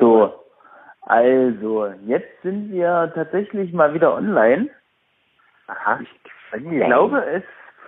[0.00, 0.44] So,
[1.02, 4.68] also, jetzt sind wir tatsächlich mal wieder online.
[5.66, 6.00] Aha.
[6.00, 7.42] Ich glaube, es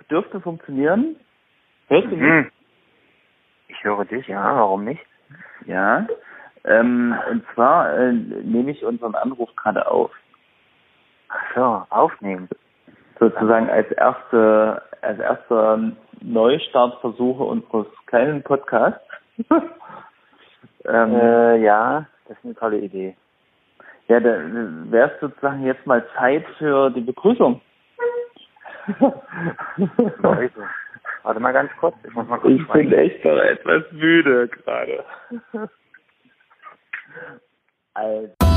[0.09, 1.15] dürfte funktionieren.
[1.87, 2.19] Hörst du mich?
[2.19, 2.51] Mhm.
[3.67, 5.01] Ich höre dich, ja, warum nicht?
[5.65, 6.07] Ja.
[6.65, 10.11] Ähm, und zwar äh, nehme ich unseren Anruf gerade auf.
[11.29, 12.47] Ach so, aufnehmen.
[13.19, 15.91] Sozusagen als erste, als erster
[16.21, 19.01] Neustartversuche unseres kleinen Podcasts.
[20.87, 23.15] ähm, Äh, ja, das ist eine tolle Idee.
[24.07, 24.29] ja, da
[24.91, 27.61] wäre es sozusagen jetzt mal Zeit für die Begrüßung.
[30.17, 30.51] Leute.
[31.23, 35.03] Warte mal ganz kurz, ich muss mal kurz Ich bin echt noch etwas müde gerade.
[37.95, 38.52] Also.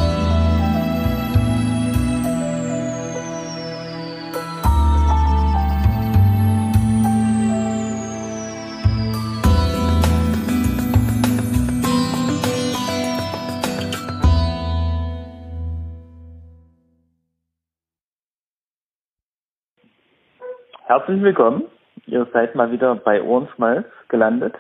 [20.86, 21.64] Herzlich willkommen.
[22.06, 24.54] Ihr seid mal wieder bei Ohrenschmalz gelandet.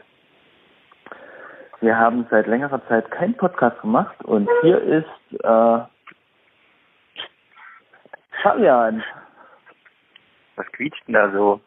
[1.80, 5.78] Wir haben seit längerer Zeit keinen Podcast gemacht und hier ist äh,
[8.42, 9.04] Fabian.
[10.56, 11.60] Was quietscht denn da so?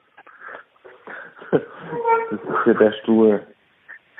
[1.51, 1.61] Das
[2.31, 3.47] ist hier der Stuhl.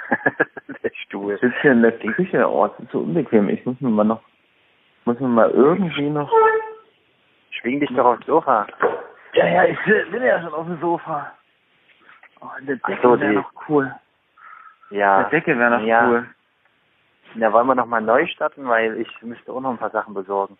[0.84, 1.34] der Stuhl.
[1.34, 2.50] Ich sitze hier in der Küche.
[2.50, 3.50] Oh, es ist so unbequem.
[3.50, 4.22] Ich muss mir mal noch,
[5.04, 6.32] muss mir mal irgendwie noch.
[7.52, 8.68] Schwing dich doch aufs Sofa.
[9.34, 11.32] Ja, ja, ich bin ja schon auf dem Sofa.
[12.42, 13.94] Oh, eine Ach Decke so, wäre noch cool.
[14.90, 15.20] Ja.
[15.20, 16.08] Eine Decke wäre noch ja.
[16.08, 16.28] cool.
[17.36, 20.14] Ja, wollen wir noch mal neu starten, weil ich müsste auch noch ein paar Sachen
[20.14, 20.58] besorgen.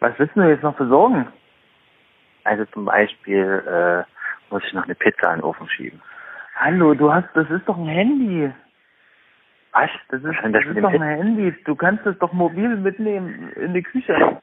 [0.00, 1.26] Was willst du jetzt noch besorgen?
[2.44, 6.02] Also zum Beispiel äh, muss ich noch eine Pizza in den Ofen schieben.
[6.56, 8.52] Hallo, du hast, das ist doch ein Handy.
[9.72, 9.90] Was?
[10.10, 11.52] Das ist, Was das das ist doch ein Handy.
[11.64, 14.14] Du kannst es doch mobil mitnehmen in die Küche.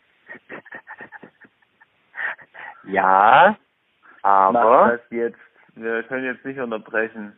[2.84, 3.56] Ja,
[4.24, 5.40] Mach aber das jetzt.
[5.76, 7.34] Wir können jetzt nicht unterbrechen.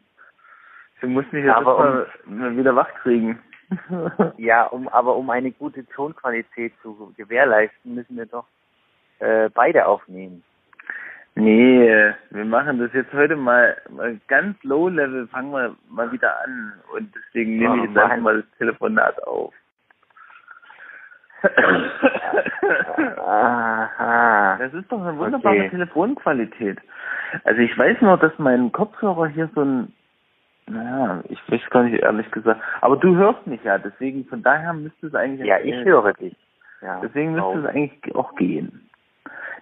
[1.01, 3.39] Du musst mich jetzt Aber mal wieder wach kriegen.
[4.37, 8.45] ja, um aber um eine gute Tonqualität zu gewährleisten, müssen wir doch
[9.19, 10.43] äh, beide aufnehmen.
[11.35, 16.39] nee, wir machen das jetzt heute mal, mal ganz low level, fangen wir mal wieder
[16.43, 16.73] an.
[16.93, 19.53] Und deswegen nehme ich Oh, jetzt einfach mal das Telefonat auf.
[23.17, 24.57] Aha.
[24.57, 25.69] Das ist doch eine wunderbare Okay.
[25.69, 26.79] Telefonqualität.
[27.43, 29.93] Also ich weiß nur, dass mein Kopfhörer hier so ein,
[30.67, 34.73] naja, ich weiß gar nicht ehrlich gesagt, aber du hörst mich ja, deswegen von daher
[34.73, 36.35] müsste es eigentlich, Ja, ich höre dich.
[36.81, 36.99] Ja.
[37.01, 38.89] deswegen müsste es eigentlich auch gehen.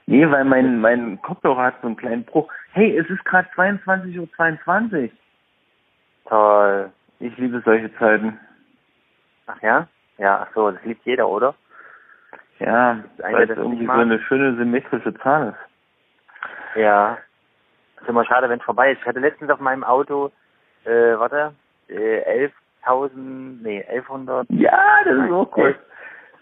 [0.08, 2.52] Nee, weil mein, mein Kopfhörer hat so einen kleinen Bruch.
[2.74, 5.10] Hey, es ist gerade 22.22 Uhr.
[6.28, 6.92] Toll.
[7.20, 8.40] Ich liebe solche Zeiten.
[9.48, 9.88] Ach ja?
[10.18, 11.54] Ja, ach so, das liebt jeder, oder?
[12.66, 16.78] Ja, weil es das irgendwie so eine schöne symmetrische Zahl ist.
[16.82, 17.18] Ja.
[18.00, 19.02] ist immer schade, wenn es vorbei ist.
[19.02, 20.32] Ich hatte letztens auf meinem Auto,
[20.86, 21.54] äh, warte,
[21.90, 22.50] äh,
[22.84, 24.48] 11.000, nee, 1100.
[24.50, 25.76] Ja, das ist auch cool.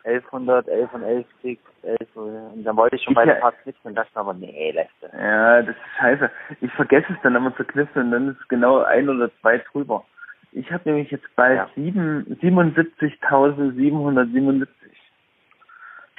[0.04, 3.56] 1100, 11 und 11 Stück, 11, und dann wollte ich schon Ich bei der Fahrt
[3.64, 5.08] knipsen und dachte aber, nee, lässt du.
[5.18, 6.32] Ja, das ist scheiße.
[6.62, 9.58] Ich vergesse es dann immer zu knipsen und dann ist es genau ein oder zwei
[9.58, 10.06] drüber.
[10.52, 11.70] Ich habe nämlich jetzt bald Ja.
[11.76, 14.68] sieben 77.777.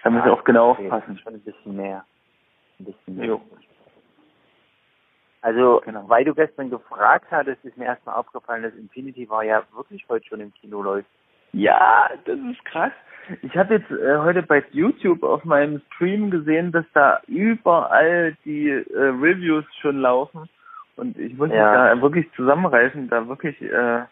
[0.02, 1.18] Da muss ich Ja, auch genau okay, aufpassen.
[1.18, 2.04] Schon ein bisschen mehr.
[2.78, 3.26] Ein bisschen mehr.
[3.26, 3.40] Jo.
[5.42, 6.08] Also, Genau.
[6.08, 10.26] weil du gestern gefragt hattest, ist mir erstmal aufgefallen, dass Infinity war ja wirklich heute
[10.26, 11.08] schon im Kino läuft.
[11.52, 12.92] Ja, das ist krass.
[13.42, 18.68] Ich habe jetzt äh, heute bei YouTube auf meinem Stream gesehen, dass da überall die
[18.68, 20.48] äh, Reviews schon laufen
[20.96, 21.54] und ich muss Ja.
[21.54, 24.02] mich da wirklich zusammenreißen, da wirklich äh,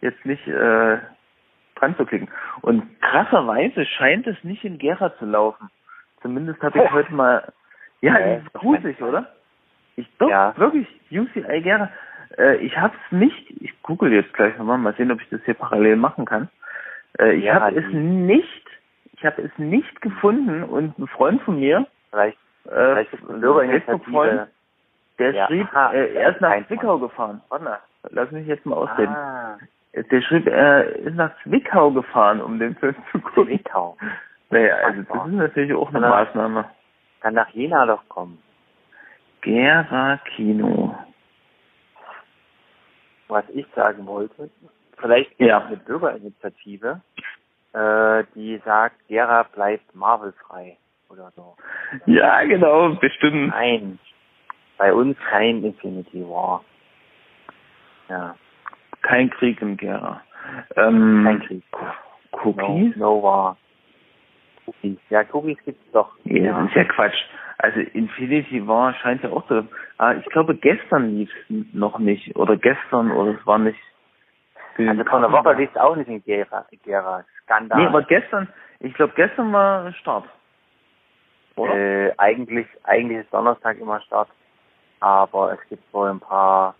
[0.00, 0.98] jetzt nicht äh,
[1.82, 2.28] dran zu klicken.
[2.62, 5.68] Und krasserweise scheint es nicht in Gera zu laufen.
[6.22, 7.52] Zumindest habe ich heute mal.
[8.00, 9.32] Ja, Nee, das ist gruselig, oder?
[9.96, 10.54] Ich doch, Ja.
[10.56, 11.90] wirklich, UCI Gera.
[12.38, 15.40] Äh, ich habe es nicht, ich google jetzt gleich nochmal, mal sehen, ob ich das
[15.44, 16.48] hier parallel machen kann.
[17.18, 18.66] Äh, ich Ja, habe es nicht,
[19.12, 23.40] ich habe es nicht gefunden und ein Freund von mir, Vielleicht, äh, vielleicht ist eine
[23.70, 24.48] Facebook-Freund,
[25.18, 27.42] der Ja, schrieb, äh, er ist nach Zwickau gefahren.
[27.48, 27.78] Warte
[28.10, 29.14] lass mich jetzt mal ausreden.
[29.14, 29.58] Ah,
[29.94, 33.58] Der schrieb, er ist nach Zwickau gefahren, um den Film zu gucken.
[33.58, 33.96] Zwickau.
[34.50, 36.08] Naja, also das ist natürlich auch eine Na.
[36.08, 36.70] Maßnahme.
[37.20, 38.42] Kann nach Jena doch kommen.
[39.42, 40.94] Gera Kino.
[43.28, 44.50] Was ich sagen wollte,
[44.98, 45.64] vielleicht Ja.
[45.66, 47.00] eine Bürgerinitiative,
[47.72, 50.76] äh, die sagt, Gera bleibt Marvel-frei
[51.08, 51.56] oder so.
[52.06, 53.48] Ja, genau, bestimmt.
[53.48, 53.98] Nein,
[54.78, 56.64] bei uns kein Infinity War.
[58.08, 58.34] Ja,
[59.02, 60.22] Kein Krieg in Gera.
[60.76, 61.62] Ähm, kein Krieg.
[62.32, 62.96] Cookies?
[62.96, 63.56] No, Nova.
[64.66, 64.98] Cookies.
[65.10, 66.14] Ja, Cookies gibt's doch.
[66.24, 67.20] Nee, das ist ja Quatsch.
[67.58, 69.68] Also Infinity War scheint ja auch zu.
[69.98, 72.34] Ah, ich glaube gestern lief noch nicht.
[72.36, 73.78] Oder gestern oder es war nicht.
[74.78, 76.64] Also vor einer Woche lief es auch nicht in Gera.
[76.84, 77.24] Gera.
[77.42, 77.78] Skandal.
[77.78, 78.48] Nee, aber gestern,
[78.80, 80.24] ich glaube gestern war Start.
[81.56, 81.74] Oder?
[81.74, 84.28] Äh, eigentlich, eigentlich ist Donnerstag immer Start.
[85.00, 86.74] Aber es gibt wohl ein paar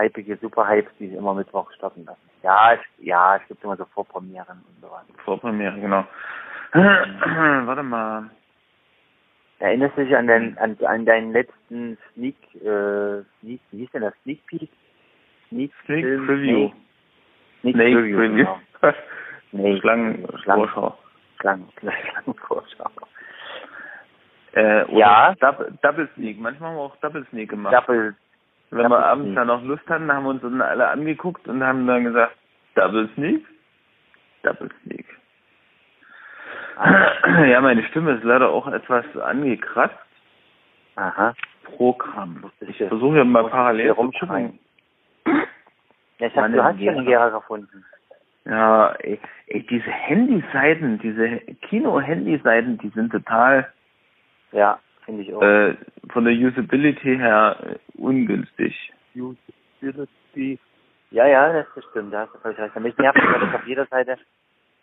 [0.00, 2.30] hypige Superhypes, die immer Mittwoch starten lassen.
[2.42, 5.06] Ja, es, ja, es gibt immer so Vorpremieren und so weiter.
[5.24, 6.04] Vorpremiere, genau.
[6.72, 8.30] Warte mal.
[9.58, 14.02] Erinnerst du dich an, den, an, an deinen letzten Sneak, äh, Sneak, wie hieß denn
[14.02, 14.14] das?
[14.22, 14.70] Sneak Peek?
[15.48, 16.70] Sneak, Sneak Film, Preview.
[17.60, 18.46] Sneak, Sneak Preview, Preview.
[18.46, 18.60] Genau.
[19.52, 20.98] nee, Schlangenvorschau.
[21.40, 22.90] Schlangen, Schlangenvorschau.
[24.54, 25.34] Äh, ja.
[25.40, 26.40] Double, Double Sneak.
[26.40, 27.74] Manchmal haben wir auch Double Sneak gemacht.
[27.74, 28.14] Double,
[28.70, 31.86] Wenn wir abends dann noch Lust hatten, haben wir uns dann alle angeguckt und haben
[31.86, 32.36] dann gesagt,
[32.74, 33.44] Double Sneak?
[34.42, 35.06] Double Sneak.
[37.46, 39.98] Ja, meine Stimme ist leider auch etwas angekratzt.
[40.96, 41.34] Aha.
[41.64, 42.50] Programm.
[42.60, 44.58] Ich versuche ja mal parallel rumzuschreien.
[45.26, 47.84] Ja, ich hab, du hast schon einen Gera gefunden.
[48.46, 51.38] Ja, ey, ey diese Handyseiten, diese
[51.68, 53.70] Kino-Handyseiten, die sind total
[54.52, 54.78] ja,
[55.10, 55.42] finde ich auch.
[55.42, 55.76] Äh,
[56.12, 58.92] von der Usability her äh, ungünstig.
[59.14, 60.58] Usability.
[61.10, 62.76] Ja, ja, das stimmt, da hast du völlig recht.
[62.76, 64.16] Mich nervt das auf jeder Seite.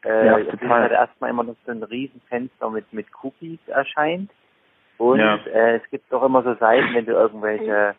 [0.04, 4.30] Äh, ja, auf jeder Seite erstmal immer noch so ein Riesenfenster mit, mit Cookies erscheint.
[4.98, 5.36] Und ja.
[5.36, 7.96] äh, es gibt doch immer so Seiten, wenn du irgendwelche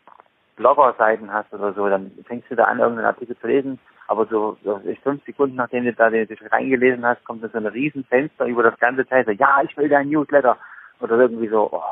[0.56, 3.78] Blogger-Seiten hast oder so, dann fängst du da an, irgendeinen Artikel zu lesen,
[4.08, 7.58] aber so, so fünf Sekunden nachdem du da den, den reingelesen hast, kommt da so
[7.58, 10.58] ein Riesenfenster über das ganze Teil, so, ja, ich will dein Newsletter
[11.00, 11.82] oder irgendwie so, oh,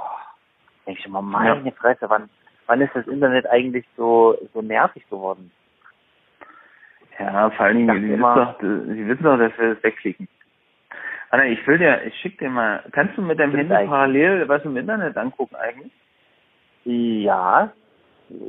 [0.86, 1.72] denke ich immer, meine ja.
[1.72, 2.28] Fresse, wann,
[2.66, 5.50] wann ist das Internet eigentlich so, so nervig geworden?
[7.18, 10.28] Ja, vor allen Dingen, Sie, immer, doch, Sie wissen doch, dass wir das wegklicken.
[11.30, 13.90] Anna, ich will dir, ich schick dir mal, kannst du mit deinem Handy eigentlich?
[13.90, 15.92] parallel was im Internet angucken eigentlich?
[16.84, 17.72] Ja,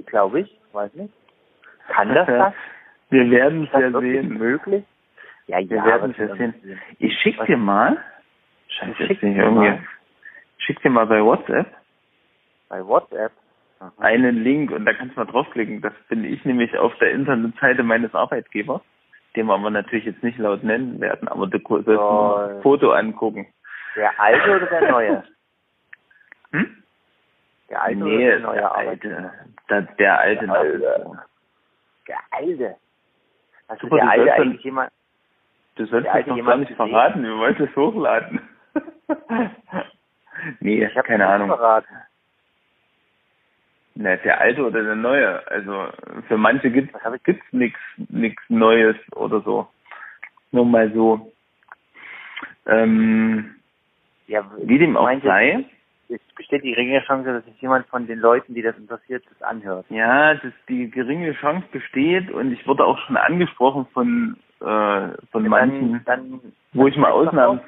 [0.06, 1.14] glaube ich, weiß nicht.
[1.88, 2.54] Kann das das?
[3.10, 4.38] Wir werden es ja sehen.
[4.38, 4.84] möglich?
[5.48, 6.54] Ja, wir ja, werden es ja sehen.
[7.00, 7.98] Ich schick dir mal,
[8.68, 9.80] scheiße, jetzt bin ich irgendwie,
[10.58, 11.77] schick dir mal bei WhatsApp.
[12.70, 13.32] Bei WhatsApp?
[14.00, 15.82] Einen Link und da kannst du mal draufklicken.
[15.82, 18.82] Das bin ich nämlich auf der Internetseite meines Arbeitgebers,
[19.36, 23.48] den wir aber natürlich jetzt nicht laut nennen werden, aber du sollst ein Foto angucken.
[23.96, 25.24] Der alte oder der neue?
[26.52, 26.82] Hm?
[27.70, 29.32] Der alte nee, oder der neue der alte.
[29.70, 30.46] Der, der alte.
[30.46, 31.20] Der alte.
[32.08, 32.76] Der alte.
[33.68, 34.92] Hast Super, der alte eigentlich jemand?
[35.76, 38.42] Du sollst das noch gar nicht verraten, wir wollten es hochladen.
[40.60, 41.48] Nee, ich habe keine Ahnung.
[41.48, 41.96] Verraten.
[44.00, 45.48] Na, der alte oder der neue.
[45.48, 45.88] Also
[46.28, 47.80] für manche gibt es nichts
[48.10, 49.68] nix Neues oder so.
[50.52, 51.32] Nur mal so.
[52.68, 53.56] Ähm,
[54.28, 55.66] ja, wie dem auch sei.
[56.10, 59.42] Es besteht die geringe Chance, dass sich jemand von den Leuten, die das interessiert, das
[59.42, 59.86] anhört.
[59.90, 65.44] Ja, das, die geringe Chance besteht und ich wurde auch schon angesprochen von äh, von
[65.44, 66.40] ja, manchen, dann,
[66.74, 67.62] wo ich mal Ausnahmen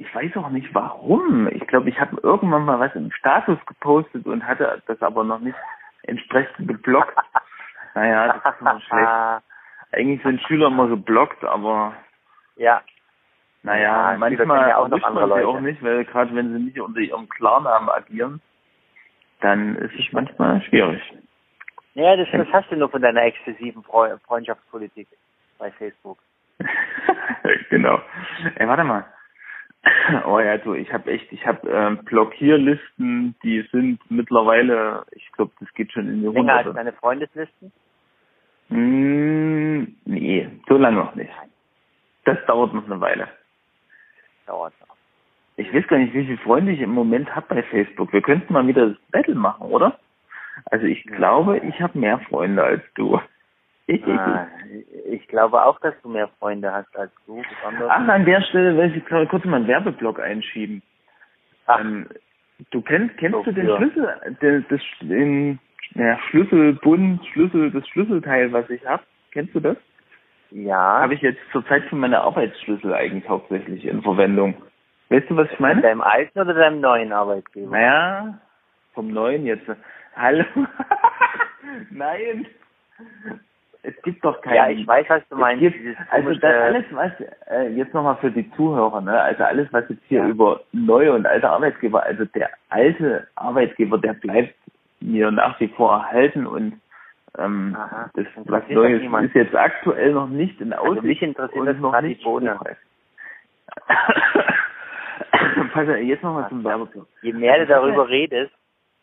[0.00, 1.46] ich weiß auch nicht warum.
[1.48, 5.40] Ich glaube, ich habe irgendwann mal was im Status gepostet und hatte das aber noch
[5.40, 5.56] nicht
[6.04, 7.14] entsprechend geblockt.
[7.94, 9.44] naja, das ist immer schlecht.
[9.92, 11.92] Eigentlich sind Schüler immer geblockt, aber
[12.56, 12.80] ja.
[13.62, 15.48] Naja, ja, manchmal ja auch noch andere Leute.
[15.48, 18.40] auch nicht, weil gerade wenn sie nicht unter ihrem Klarnamen agieren,
[19.40, 21.02] dann ist es manchmal schwierig.
[21.92, 25.08] Ja, das, das hast du nur von deiner exzessiven Freundschaftspolitik
[25.58, 26.16] bei Facebook.
[27.68, 28.00] genau.
[28.54, 29.04] Ey, warte mal.
[30.26, 35.52] Oh ja, du, ich habe echt, ich habe ähm, Blockierlisten, die sind mittlerweile, ich glaube,
[35.60, 37.72] das geht schon in die Länger als deine Freundeslisten?
[38.68, 41.32] Mm, nee, so lange noch nicht.
[42.24, 43.28] Das dauert noch eine Weile.
[44.46, 44.96] Dauert noch.
[45.56, 48.12] Ich weiß gar nicht, wie viele Freunde ich im Moment habe bei Facebook.
[48.12, 49.98] Wir könnten mal wieder das Battle machen, oder?
[50.66, 53.20] Also ich glaube, ich habe mehr Freunde als du.
[53.90, 54.46] Ah,
[55.06, 57.42] ich glaube auch, dass du mehr Freunde hast als du.
[57.88, 60.82] Ach, an der Stelle will ich kurz mal einen Werbeblock einschieben.
[61.66, 61.80] Ach.
[61.80, 62.06] Ähm,
[62.70, 63.76] du kennst, kennst so, du den ja.
[63.76, 65.58] Schlüssel, den, das, den,
[65.94, 69.02] ja, Schlüsselbund, Schlüssel, das Schlüsselteil, was ich habe?
[69.32, 69.76] Kennst du das?
[70.50, 71.00] Ja.
[71.00, 74.54] Habe ich jetzt zurzeit für meine Arbeitsschlüssel eigentlich hauptsächlich in Verwendung.
[75.08, 75.82] Weißt du, was ich meine?
[75.82, 77.70] Deinem alten oder deinem neuen Arbeitgeber?
[77.70, 78.38] Naja,
[78.94, 79.66] vom neuen jetzt.
[80.14, 80.44] Hallo?
[81.90, 82.46] Nein
[83.82, 84.54] es gibt doch keinen.
[84.54, 85.60] Ja, ich weiß, was du meinst.
[85.60, 85.76] Gibt,
[86.10, 87.12] also das alles, was
[87.50, 89.20] äh, jetzt nochmal für die Zuhörer, ne?
[89.20, 90.28] Also alles, was jetzt hier ja.
[90.28, 94.54] über neue und alte Arbeitgeber, also der alte Arbeitgeber, der bleibt
[95.00, 96.80] mir nach wie vor erhalten und
[97.38, 100.96] ähm, Aha, das was Neues ist jetzt aktuell noch nicht in Aussicht.
[100.96, 102.58] Also mich interessiert das noch nicht Bohne.
[105.72, 107.06] Pass auf, jetzt nochmal zum Werbeblock.
[107.22, 108.52] Je mehr du darüber redest,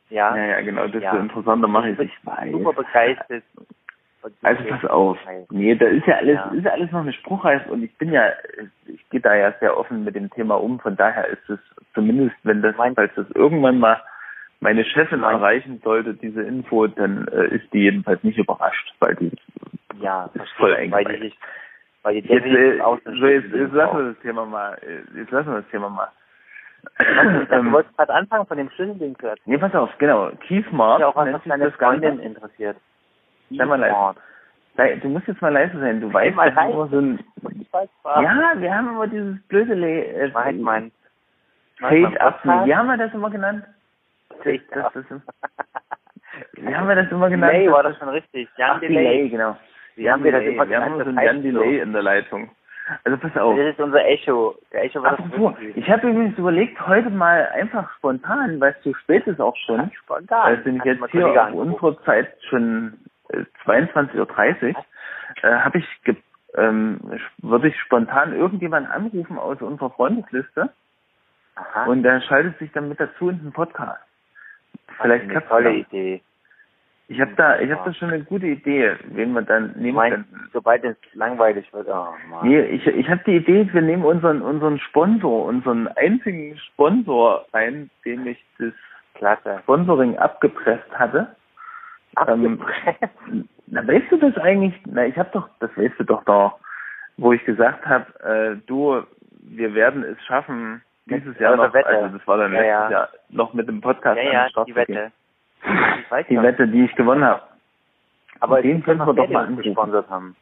[0.09, 0.35] ja.
[0.35, 1.17] Ja, ja, genau, desto Ja.
[1.17, 2.13] interessanter mache ich bin es.
[2.13, 2.51] Ich weiß.
[2.51, 3.43] super begeistert.
[4.43, 5.17] Also pass auf.
[5.49, 6.51] Nee, da ist ja alles, Ja.
[6.53, 8.29] ist ja alles noch eine Spruchreif und ich bin ja,
[8.85, 10.79] ich gehe da ja sehr offen mit dem Thema um.
[10.79, 11.59] Von daher ist es
[11.93, 14.01] zumindest, wenn das, falls das irgendwann mal
[14.59, 19.15] meine Chefin Mein- erreichen sollte, diese Info, dann äh, ist die jedenfalls nicht überrascht, weil
[19.15, 19.31] die
[20.01, 20.91] Ja, voll verstehe.
[20.91, 21.07] Weil eingeweiht.
[21.09, 21.39] die sich,
[22.03, 25.49] weil die jetzt, äh, so jetzt, jetzt lassen wir das Thema mal, äh, jetzt lassen
[25.51, 26.07] wir das Thema mal.
[26.99, 27.03] Du
[27.55, 29.43] ähm, wolltest gerade anfangen von dem Schlüsselding zu erzählen.
[29.45, 30.31] nee, pass auf, genau.
[30.47, 32.01] Keysmart Ja, auch was, nennt deine das Ganze.
[32.07, 32.77] Freundin interessiert.
[33.49, 34.19] Sei mal leise.
[34.77, 36.01] Nein, Du musst jetzt mal leise sein.
[36.01, 37.19] Du weißt, mal dass immer so ein,
[37.59, 40.91] Ich ja, wir haben immer dieses blöde Le äh, Schweig mein.
[41.79, 42.39] Fade Up.
[42.65, 43.63] Wie haben wir das immer genannt?
[44.43, 45.21] Das, das, das,
[46.53, 47.53] wie haben wir das immer genannt?
[47.53, 48.49] Delay war das schon richtig.
[48.57, 49.57] Jan Ach, Delay, genau.
[49.95, 50.53] Wie haben wir das Delay.
[50.55, 51.01] immer Wir haben genannt?
[51.01, 52.49] immer so Das ein Jan Delay in der Leitung.
[53.03, 53.57] Also pass auf.
[53.57, 54.55] Das ist unser Echo.
[54.71, 55.77] Der Echo war das Apropos, richtig.
[55.83, 59.91] ich habe übrigens überlegt, heute mal einfach spontan, weil es zu spät ist auch schon.
[60.03, 60.39] Spontan.
[60.39, 62.93] Also sind Hat jetzt hier auf unserer Zeit schon
[63.65, 64.85] 22.30 Uhr.
[65.43, 66.15] Äh, habe ich, ge
[66.55, 66.99] ähm,
[67.39, 70.71] würde ich spontan irgendjemanden anrufen aus unserer Freundesliste
[71.55, 71.85] Aha.
[71.85, 74.01] und der schaltet sich dann mit dazu in den Podcast.
[75.01, 75.73] Vielleicht klappt tolle.
[75.73, 76.21] Idee.
[77.09, 80.15] Ich habe da, ich habe da schon eine gute Idee, wen wir dann nehmen meine,
[80.15, 80.49] könnten.
[80.51, 82.47] sobald es langweilig wird, oh Mann.
[82.47, 87.89] Nee, ich, ich habe die Idee, wir nehmen unseren unseren Sponsor, unseren einzigen Sponsor rein,
[88.03, 88.73] dem ich das
[89.13, 89.59] Klasse.
[89.63, 91.35] Sponsoring abgepresst hatte.
[92.27, 92.59] Ähm,
[93.67, 94.73] na, weißt du das eigentlich?
[94.85, 96.53] Na, ich habe doch, das weißt du doch da,
[97.17, 99.03] wo ich gesagt habe, äh, du,
[99.41, 101.87] wir werden es schaffen, dieses Jahr noch, Wette.
[101.87, 102.89] also das war dann Ja, letztes ja.
[102.91, 104.87] Jahr, noch mit dem Podcast ja, an den ja, Start die gehen.
[104.87, 105.11] Wette.
[106.09, 106.43] Weiß Die schon.
[106.43, 107.41] Wette, die ich gewonnen habe.
[108.39, 109.63] Aber den können wir doch mal die uns anrufen.
[109.63, 110.35] gesponsert haben.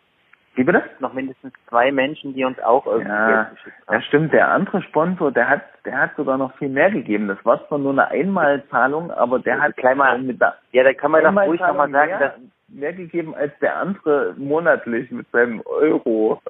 [0.55, 0.83] Wie bitte?
[1.00, 4.01] Noch mindestens zwei Menschen, die uns auch irgendwie Ja, geschickt ja haben.
[4.03, 7.27] stimmt, der andere Sponsor, der hat, der hat sogar noch viel mehr gegeben.
[7.27, 10.93] Das war zwar nur eine Einmalzahlung, aber der Ja, hat mal- mit der Ja, da
[10.93, 12.33] kann man doch ruhig nochmal sagen, mehr, dass,
[12.69, 16.41] mehr gegeben als der andere monatlich mit seinem Euro.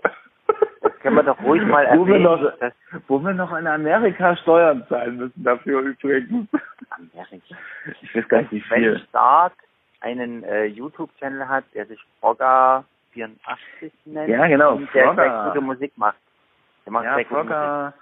[0.81, 2.23] das können wir doch ruhig mal wo wir erwähnen.
[2.23, 2.73] noch, dass
[3.07, 6.47] wo wir noch in Amerika Steuern zahlen müssen dafür übrigens.
[6.91, 7.55] Amerika.
[8.03, 8.99] Ich weiß gar nicht wie Wenn viel.
[9.09, 9.53] Stark
[10.01, 11.99] einen äh, YouTube-Channel hat, der sich
[13.15, 15.23] Frogger84 nennt Ja, genau, und der Frogger.
[15.23, 16.17] sehr gute Musik macht.
[16.85, 17.95] Der macht Ja, sehr gute Musik.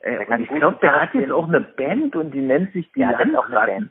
[0.00, 3.10] Äh, ich glaube, der hat jetzt auch eine Band und die nennt sich die Ja,
[3.10, 3.90] Landratten.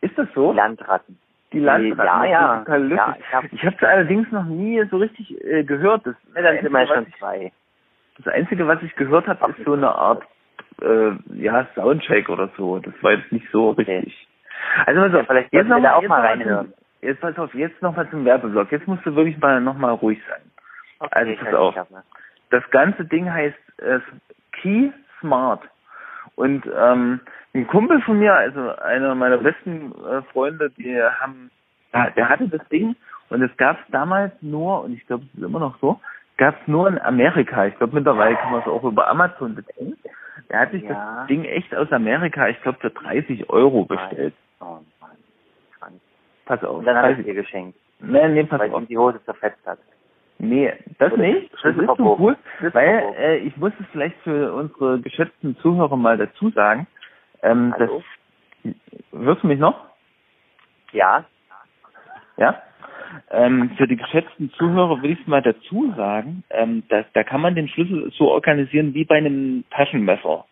[0.00, 0.52] Ist das so?
[0.52, 1.18] Die Landratten.
[1.52, 2.04] Die Landratten.
[2.04, 2.62] Ja, ja.
[2.62, 2.90] ist.
[2.90, 6.06] Ja, ich hab- ich habe es allerdings noch nie so richtig äh, gehört.
[6.06, 7.52] Das, Ja, dann sind wir Einzige, schon was ich, zwei.
[8.18, 10.22] das Einzige, was ich gehört habe, ist so eine Art
[10.80, 12.78] äh, ja, Soundcheck oder so.
[12.78, 13.82] Das war jetzt nicht so Okay.
[13.98, 14.28] richtig.
[14.86, 16.72] Also auf, Ja, vielleicht jetzt sollten wir da auch mal reinhören.
[17.00, 18.72] Jetzt pass auf, jetzt noch mal zum Werbeblock.
[18.72, 20.42] Jetzt musst du wirklich mal noch mal ruhig sein.
[21.00, 21.74] Okay, Also, pass auf.
[22.50, 24.00] Das ganze Ding heißt äh,
[24.52, 24.90] Key
[25.20, 25.62] Smart.
[26.34, 27.20] Und ähm,
[27.54, 31.50] ein Kumpel von mir, also einer meiner besten äh, Freunde, die haben,
[31.92, 32.94] ja, der hatte das Ding
[33.30, 36.00] und es gab es damals nur, und ich glaube, es ist immer noch so,
[36.36, 37.66] gab es nur in Amerika.
[37.66, 39.96] Ich glaube, mittlerweile kann man es auch über Amazon beziehen.
[40.50, 41.16] Der hat sich Ja.
[41.18, 44.34] das Ding echt aus Amerika, ich glaube, für 30 Euro bestellt.
[44.58, 44.82] Krank.
[46.48, 46.78] Pass auf.
[46.78, 48.80] Und dann 30 es dir geschenkt, Nee, nee, pass weil auf.
[48.80, 49.78] ihm die Hose zerfetzt hat.
[50.38, 51.52] Nee, das Oder nicht.
[51.52, 52.36] Das ist so cool,
[52.72, 56.86] weil äh, ich muss es vielleicht für unsere geschätzten Zuhörer mal dazu sagen.
[57.42, 58.02] Ähm, das, Hallo?
[59.12, 59.78] hörst du mich noch?
[60.92, 61.24] Ja,
[62.38, 62.62] Ja?
[63.30, 67.40] Ähm, für die geschätzten Zuhörer will ich es mal dazu sagen, ähm, dass, da kann
[67.42, 70.44] man den Schlüssel so organisieren wie bei einem Taschenmesser.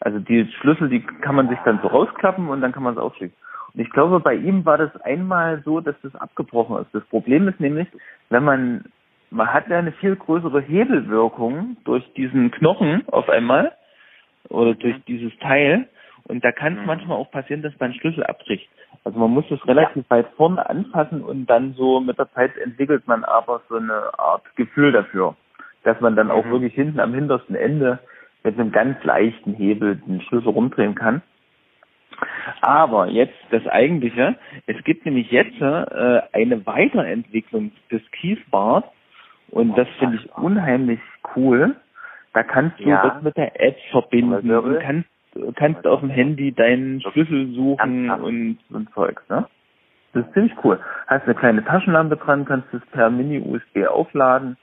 [0.00, 3.00] Also die Schlüssel, die kann man sich dann so rausklappen und dann kann man es
[3.00, 3.36] aufschließen.
[3.74, 6.94] Ich glaube, bei ihm war das einmal so, dass das abgebrochen ist.
[6.94, 7.88] Das Problem ist nämlich,
[8.28, 8.84] wenn man,
[9.30, 13.72] man hat ja eine viel größere Hebelwirkung durch diesen Knochen auf einmal
[14.50, 15.88] oder durch dieses Teil.
[16.24, 16.86] Und da kann es Mhm.
[16.86, 18.68] manchmal auch passieren, dass man Schlüssel abbricht.
[19.04, 23.08] Also man muss das relativ weit vorne anfassen und dann so mit der Zeit entwickelt
[23.08, 25.34] man aber so eine Art Gefühl dafür,
[25.82, 26.50] dass man dann auch Mhm.
[26.50, 27.98] wirklich hinten am hintersten Ende
[28.44, 31.22] mit einem ganz leichten Hebel den Schlüssel rumdrehen kann.
[32.60, 34.36] Aber jetzt das Eigentliche,
[34.66, 38.84] es gibt nämlich jetzt äh, eine Weiterentwicklung des Keysmart
[39.50, 41.00] und das finde ich unheimlich
[41.36, 41.76] cool.
[42.32, 43.02] Da kannst du Ja.
[43.08, 45.08] das mit der App verbinden und kannst,
[45.56, 49.46] kannst auf dem Handy deinen Schlüssel suchen und, und Zeugs, ne?
[50.14, 50.78] Das ist ziemlich cool.
[51.06, 54.58] Hast eine kleine Taschenlampe dran, kannst es per Mini-USB aufladen.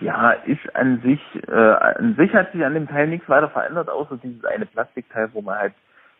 [0.00, 3.88] Ja, ist an sich, äh, an sich hat sich an dem Teil nichts weiter verändert,
[3.88, 5.72] außer dieses eine Plastikteil, wo man halt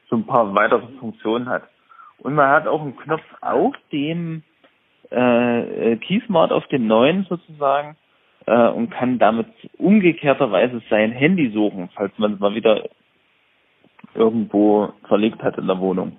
[0.09, 1.65] so ein paar weitere Funktionen hat.
[2.19, 4.43] Und man hat auch einen Knopf auf dem
[5.11, 7.97] äh, äh, Keysmart, auf dem neuen sozusagen,
[8.47, 9.49] äh, und kann damit
[9.79, 12.89] umgekehrterweise sein Handy suchen, falls man es mal wieder
[14.15, 16.19] irgendwo verlegt hat in der Wohnung.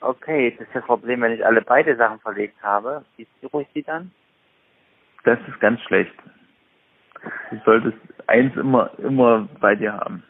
[0.00, 3.04] Okay, jetzt ist das Problem, wenn ich alle beide Sachen verlegt habe.
[3.16, 4.10] Wie suche ich die dann?
[5.24, 6.14] Das ist ganz schlecht.
[7.50, 10.22] Du solltest eins immer, immer bei dir haben.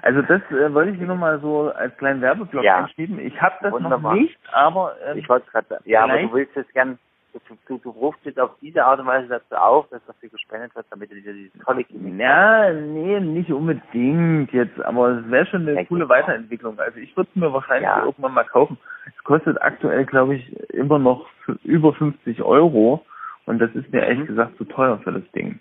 [0.00, 2.78] Also das äh, wollte ich hier nochmal so als kleinen Werbeblock ja.
[2.78, 3.18] einschieben.
[3.18, 4.14] Ich habe das Wunderbar.
[4.14, 6.98] noch nicht, aber ähm, ich wollte gerade ja, aber du willst es gern
[7.32, 10.74] du, du, du rufst jetzt auf diese Art und Weise dazu auf, dass dafür gespendet
[10.74, 15.46] wird, damit du dir diese tolle Klinik Ja, nee, nicht unbedingt jetzt, aber es wäre
[15.46, 16.78] schon eine ja, coole Weiterentwicklung.
[16.78, 18.04] Also ich würde es mir wahrscheinlich ja.
[18.04, 18.78] irgendwann mal kaufen.
[19.06, 21.26] Es kostet aktuell, glaube ich, immer noch
[21.64, 23.04] über 50 Euro
[23.46, 24.26] und das ist mir ehrlich mhm.
[24.26, 25.58] gesagt zu teuer für das Ding.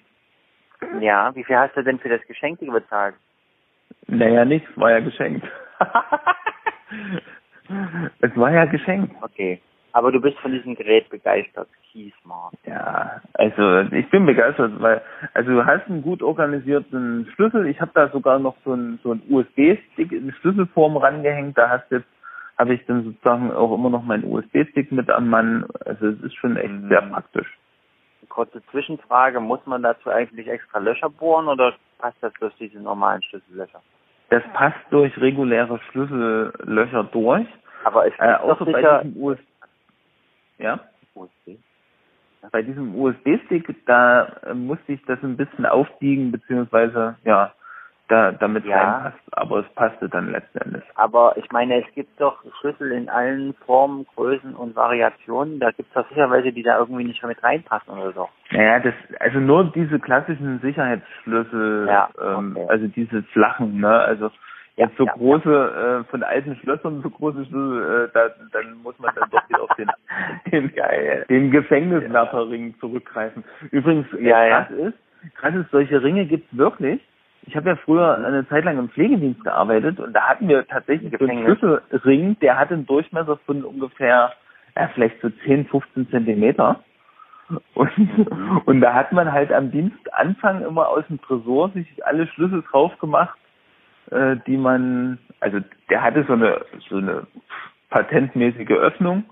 [1.00, 3.16] Ja, wie viel hast du denn für das Geschenk bezahlt?
[4.07, 5.45] Naja, nichts, war ja geschenkt.
[8.21, 9.15] es war ja geschenkt.
[9.21, 9.62] Okay.
[9.93, 12.53] Aber du bist von diesem Gerät begeistert, Keysmart.
[12.65, 15.01] Ja, also ich bin begeistert, weil
[15.33, 17.67] also du hast einen gut organisierten Schlüssel.
[17.67, 21.57] Ich habe da sogar noch so einen so einen USB-Stick in Schlüsselform rangehängt.
[21.57, 22.07] Da hast jetzt
[22.57, 25.65] habe ich dann sozusagen auch immer noch meinen USB-Stick mit am Mann.
[25.86, 27.12] Also es ist schon echt sehr mhm.
[27.12, 27.57] praktisch.
[28.28, 33.22] Kurze Zwischenfrage, muss man dazu eigentlich extra Löcher bohren oder passt das durch diese normalen
[33.24, 33.82] Schlüssellöcher?
[34.30, 37.48] Das passt durch reguläre Schlüssellöcher durch.
[37.84, 39.51] Aber es äh, außer sicher, bei diesem USB
[40.62, 40.80] ja?
[41.16, 41.58] USB.
[42.51, 47.54] Bei diesem USB-Stick, da äh, musste ich das ein bisschen aufbiegen, beziehungsweise, ja,
[48.12, 48.77] da, damit ja.
[48.77, 50.84] reinpasst, aber es passte dann letzten Endes.
[50.96, 55.60] Aber ich meine, es gibt doch Schlüssel in allen Formen, Größen und Variationen.
[55.60, 58.30] Da gibt es doch sicher welche, die da irgendwie nicht mit reinpassen oder so.
[58.51, 62.68] Naja, das, also nur diese klassischen Sicherheitsschlüssel, ja, ähm, okay.
[62.70, 64.30] also diese flachen, ne, also
[64.77, 66.03] Jetzt so ja, große.
[66.08, 69.62] Äh, von alten Schlössern so große Schlüssel, äh, da, dann muss man dann doch wieder
[69.62, 69.89] auf den,
[70.51, 71.25] den, Geil.
[71.30, 73.44] den Gefängniswärterring zurückgreifen.
[73.72, 77.01] Übrigens, ja, krass ist, krass ist, solche Ringe gibt's wirklich.
[77.43, 78.25] Ich habe ja früher mhm.
[78.25, 82.75] eine Zeit lang im Pflegedienst gearbeitet und da hatten wir tatsächlich einen Schlüsselring, der hatte
[82.75, 84.32] einen Durchmesser von ungefähr,
[84.75, 86.84] ja, vielleicht so 10, 15 Zentimeter.
[87.73, 88.62] Und, mhm.
[88.65, 92.97] und da hat man halt am Dienstanfang immer aus dem Tresor sich alle Schlüssel drauf
[92.99, 93.38] gemacht
[94.12, 97.27] äh, die man, also der hatte so eine so eine
[97.89, 99.23] patentmäßige Öffnung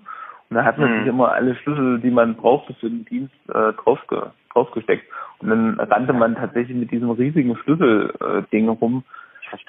[0.49, 0.99] und da hat man mhm.
[0.99, 5.05] sich immer alle Schlüssel, die man brauchte für den Dienst, äh, draufge draufgesteckt.
[5.39, 9.03] Und dann rannte man tatsächlich mit diesem riesigen Schlüsselding äh, rum.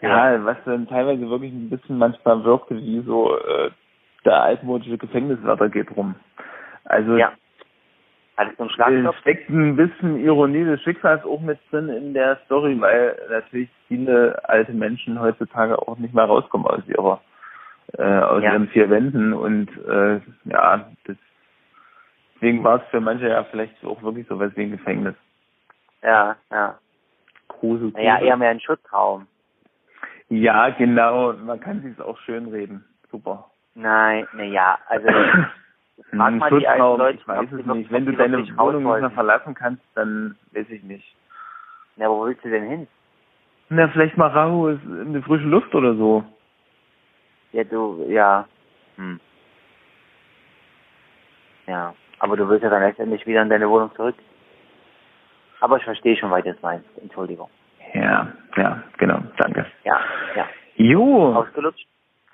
[0.02, 3.70] Ja, was dann teilweise wirklich ein bisschen manchmal wirkte wie so äh,
[4.24, 6.14] der altmodische Gefängniswärter geht rum.
[6.84, 7.32] Also ja.
[8.36, 12.80] Alles so ein steckt ein bisschen Ironie des Schicksals auch mit drin in der Story,
[12.80, 17.20] weil natürlich viele alte Menschen heutzutage auch nicht mehr rauskommen aus ihrer
[17.98, 18.52] äh, aus ja.
[18.52, 21.16] ihren vier Wänden und äh, ja, das,
[22.40, 25.14] deswegen war es für manche ja vielleicht auch wirklich so was wie ein Gefängnis.
[26.02, 26.78] Ja, ja.
[27.48, 28.04] Grusel, Grusel.
[28.04, 29.26] Ja, eher mehr ein Schutzraum.
[30.28, 31.34] Ja, genau.
[31.34, 32.84] Man kann sich auch schön reden.
[33.10, 33.50] Super.
[33.74, 35.08] Nein, naja, also
[36.10, 37.90] Frag mal die alten Leute, ich weiß es nicht.
[37.90, 41.14] Wenn du deine Wohnung nicht mehr verlassen kannst, dann weiß ich nicht.
[41.96, 42.88] Na, wo willst du denn hin?
[43.68, 46.24] Na, vielleicht mal raus in die frische Luft oder so.
[47.52, 48.48] Ja, du, ja.
[48.96, 49.20] Hm.
[51.66, 54.14] Ja, aber du willst ja dann letztendlich wieder in deine Wohnung zurück.
[55.60, 56.88] Aber ich verstehe schon, was du meinst.
[57.02, 57.50] Entschuldigung.
[57.92, 59.66] Ja, ja, genau, danke.
[59.84, 60.00] Ja,
[60.36, 60.46] ja.
[60.76, 61.34] Jo.
[61.34, 61.86] Ausgelutscht?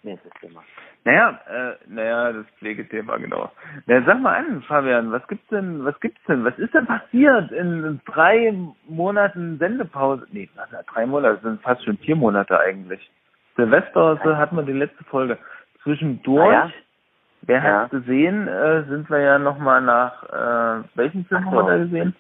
[0.03, 0.62] Nächstes Thema.
[1.05, 3.51] Naja, äh, naja, das Pflegethema, genau.
[3.87, 7.51] Na, sag mal an, Fabian, was gibt's denn, was gibt's denn, was ist denn passiert
[7.53, 8.53] in drei
[8.88, 10.27] Monaten Sendepause?
[10.31, 10.49] Nee,
[10.92, 13.11] drei Monate, sind fast schon vier Monate eigentlich.
[13.57, 15.38] Silvester so hatten wir die letzte Folge.
[15.83, 16.72] Zwischendurch, ah, ja?
[17.42, 17.81] Wer ja.
[17.81, 22.14] hat's gesehen, äh, sind wir ja nochmal nach, äh, welchen Film haben wir da gesehen?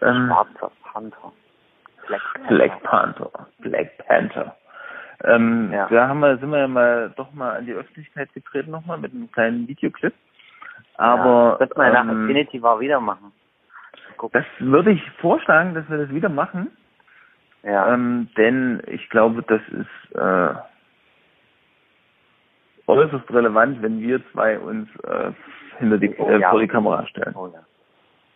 [0.00, 1.32] Ähm, Schwarzer Panther.
[2.06, 2.54] Black Panther.
[2.54, 3.30] Black Panther.
[3.58, 4.56] Black Panther.
[5.24, 5.86] Ähm, ja.
[5.88, 9.12] Da haben wir, sind wir ja mal doch mal an die Öffentlichkeit getreten nochmal mit
[9.12, 10.14] einem kleinen Videoclip.
[10.96, 13.32] Aber ja, das wir ähm, nach Infinity War wieder machen.
[14.32, 16.70] Das würde ich vorschlagen, dass wir das wieder machen.
[17.62, 17.92] Ja.
[17.92, 20.54] Ähm, denn ich glaube, das ist äh,
[22.90, 25.32] äußerst relevant, wenn wir zwei uns äh,
[25.78, 26.50] hinter die, oh, äh, ja.
[26.50, 27.34] vor die Kamera stellen.
[27.34, 27.60] Oh, ja.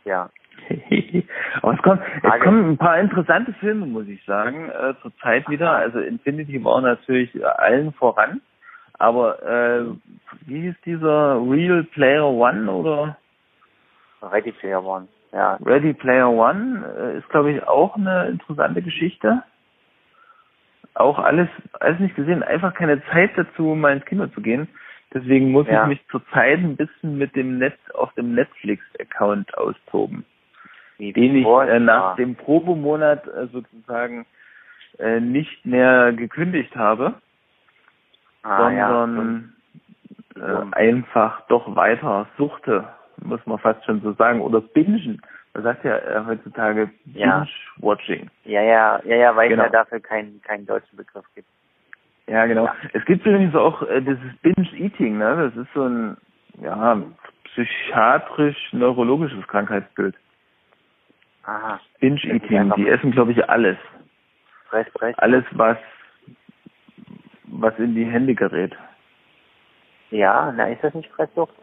[0.05, 0.31] ja.
[1.63, 5.49] Aber es kommen, es kommen ein paar interessante Filme, muss ich sagen, äh, zur Zeit
[5.49, 5.73] wieder.
[5.73, 8.41] Also Infinity war natürlich allen voran.
[8.99, 9.85] Aber äh,
[10.47, 13.17] wie hieß dieser Real Player One oder?
[14.23, 15.59] Ready Player One, ja.
[15.65, 19.43] Ready Player One äh, ist, glaube ich, auch eine interessante Geschichte.
[20.95, 21.49] Auch alles,
[21.81, 24.69] alles nicht gesehen, einfach keine Zeit dazu, mal ins Kino zu gehen.
[25.13, 25.83] Deswegen muss ja.
[25.83, 30.25] ich mich zurzeit ein bisschen mit dem Netz auf dem Netflix-Account austoben.
[30.99, 34.27] Wie den ich äh, nach dem Probemonat äh, sozusagen
[34.99, 37.15] äh, nicht mehr gekündigt habe,
[38.43, 39.53] ah, sondern
[40.37, 40.63] ja.
[40.63, 42.89] äh, einfach doch weiter suchte,
[43.23, 45.21] muss man fast schon so sagen, oder bingen.
[45.55, 48.29] Man sagt ja äh, heutzutage Binge-Watching.
[48.45, 49.63] Ja, ja, ja, ja, weil genau.
[49.63, 51.49] es ja dafür keinen keinen deutschen Begriff gibt.
[52.27, 52.65] Ja, genau.
[52.65, 52.75] Ja.
[52.93, 55.53] Es gibt übrigens auch äh, dieses Binge-Eating, ne?
[55.55, 56.17] Das ist so ein,
[56.61, 57.01] ja,
[57.45, 60.17] psychiatrisch-neurologisches Krankheitsbild.
[61.45, 61.79] Aha.
[62.01, 63.77] Binge-Eating, die essen, glaube ich, alles.
[64.69, 65.17] Fress, fress.
[65.19, 65.77] Alles, was,
[67.45, 68.75] was in die Hände gerät.
[70.11, 71.55] Ja, na, ist das nicht Fresssucht?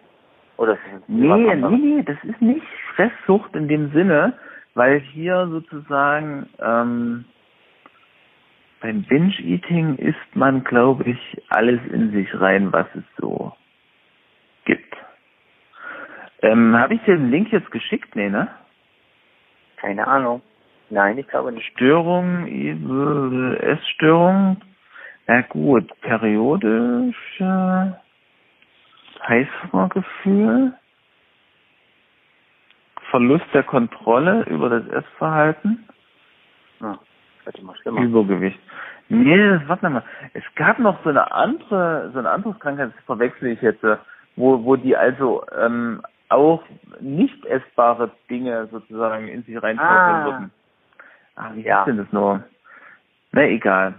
[0.62, 2.62] Oder nee, nee, nee, das ist nicht
[2.94, 4.34] Fresssucht in dem Sinne,
[4.76, 7.26] weil hier sozusagen ähm,
[8.80, 13.54] beim Binge-Eating isst man, glaube ich, alles in sich rein, was es so
[14.66, 14.96] gibt.
[16.44, 18.16] Ähm, Habe ich dir den Link jetzt geschickt?
[18.16, 18.48] Nee, ne?
[19.78, 20.44] Keine Ahnung.
[20.92, 21.72] Nein, ich glaube nicht.
[21.72, 22.46] Störung,
[23.58, 24.62] Essstörung.
[25.26, 27.16] Na gut, periodische
[29.28, 30.74] Heißhungergefühl.
[33.10, 35.88] Verlust der Kontrolle über das Essverhalten.
[36.80, 36.98] Ja,
[37.46, 37.56] das.
[37.86, 38.60] Übergewicht.
[39.10, 40.04] Nee, warte mal.
[40.34, 43.84] Es gab noch so eine andere, so ein anderes Krankheit, das verwechsel ich jetzt,
[44.38, 46.64] wo, wo die also ähm, auch
[47.02, 50.26] nicht essbare Dinge sozusagen in sich reinschaufeln ah.
[50.26, 50.52] würden.
[51.36, 51.80] Ah, wie ja.
[51.80, 52.44] ist denn das nur?
[53.34, 53.96] Na, egal.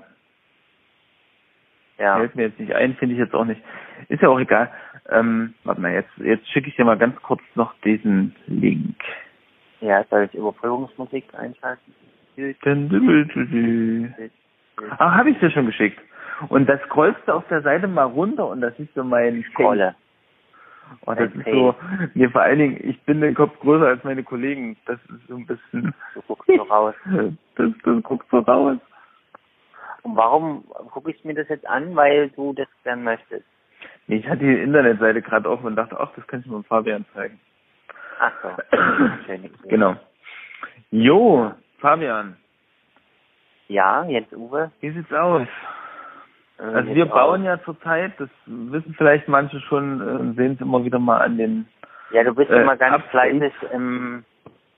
[1.99, 2.17] Ja.
[2.17, 3.63] Fällt mir jetzt nicht ein, finde ich jetzt auch nicht.
[4.09, 4.71] Ist ja auch egal.
[5.11, 8.97] Ähm, warte mal, jetzt, jetzt schicke ich dir mal ganz kurz noch diesen Link.
[9.81, 11.93] Ja, soll ich Überprüfungsmusik einschalten?
[14.99, 16.01] Ah, habe ich dir schon geschickt.
[16.49, 19.95] Und das scrollst du auf der Seite mal runter und das siehst du mein Scrolle.
[21.07, 21.75] Oh, das ist so,
[22.15, 24.77] nee, vor allen Dingen, ich bin den Kopf größer als meine Kollegen.
[24.87, 25.95] Das ist so ein bisschen.
[26.15, 26.95] Du guckst so raus.
[27.57, 28.79] Das, das guckt so raus.
[30.03, 31.95] Und warum gucke ich mir das jetzt an?
[31.95, 33.45] Weil du das gern möchtest.
[34.09, 37.41] Ich hatte die Internetseite gerade offen und dachte, ach, das kann ich mal Fabian zeigen.
[38.19, 39.69] Ach so.
[39.69, 39.97] genau.
[40.91, 42.37] Jo, Fabian.
[43.69, 44.71] Ja, jetzt Uwe.
[44.81, 45.47] Wie sieht's aus?
[46.59, 50.85] Äh, also wir bauen ja zurzeit, das wissen vielleicht manche schon, äh, sehen es immer
[50.85, 51.67] wieder mal an den.
[52.11, 54.25] Ja, du bist äh, immer ganz fleißig im,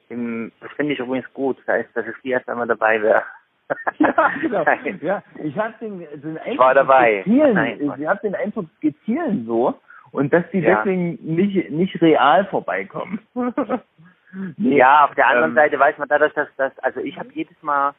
[0.09, 3.23] im, das finde ich übrigens gut, das heißt, dass ich wie erst einmal dabei wäre.
[3.99, 4.65] ja, genau.
[5.01, 7.23] ja, ich habe den, den Eindruck, war dabei.
[7.23, 9.79] Skizzieren, Nein, ich habe den Eindruck, skizzieren so
[10.13, 10.77] und dass die ja.
[10.77, 13.21] deswegen nicht nicht real vorbeikommen.
[14.57, 17.31] nee, ja, auf der anderen ähm, Seite weiß man dadurch, dass das, also ich habe
[17.33, 17.95] jedes Mal,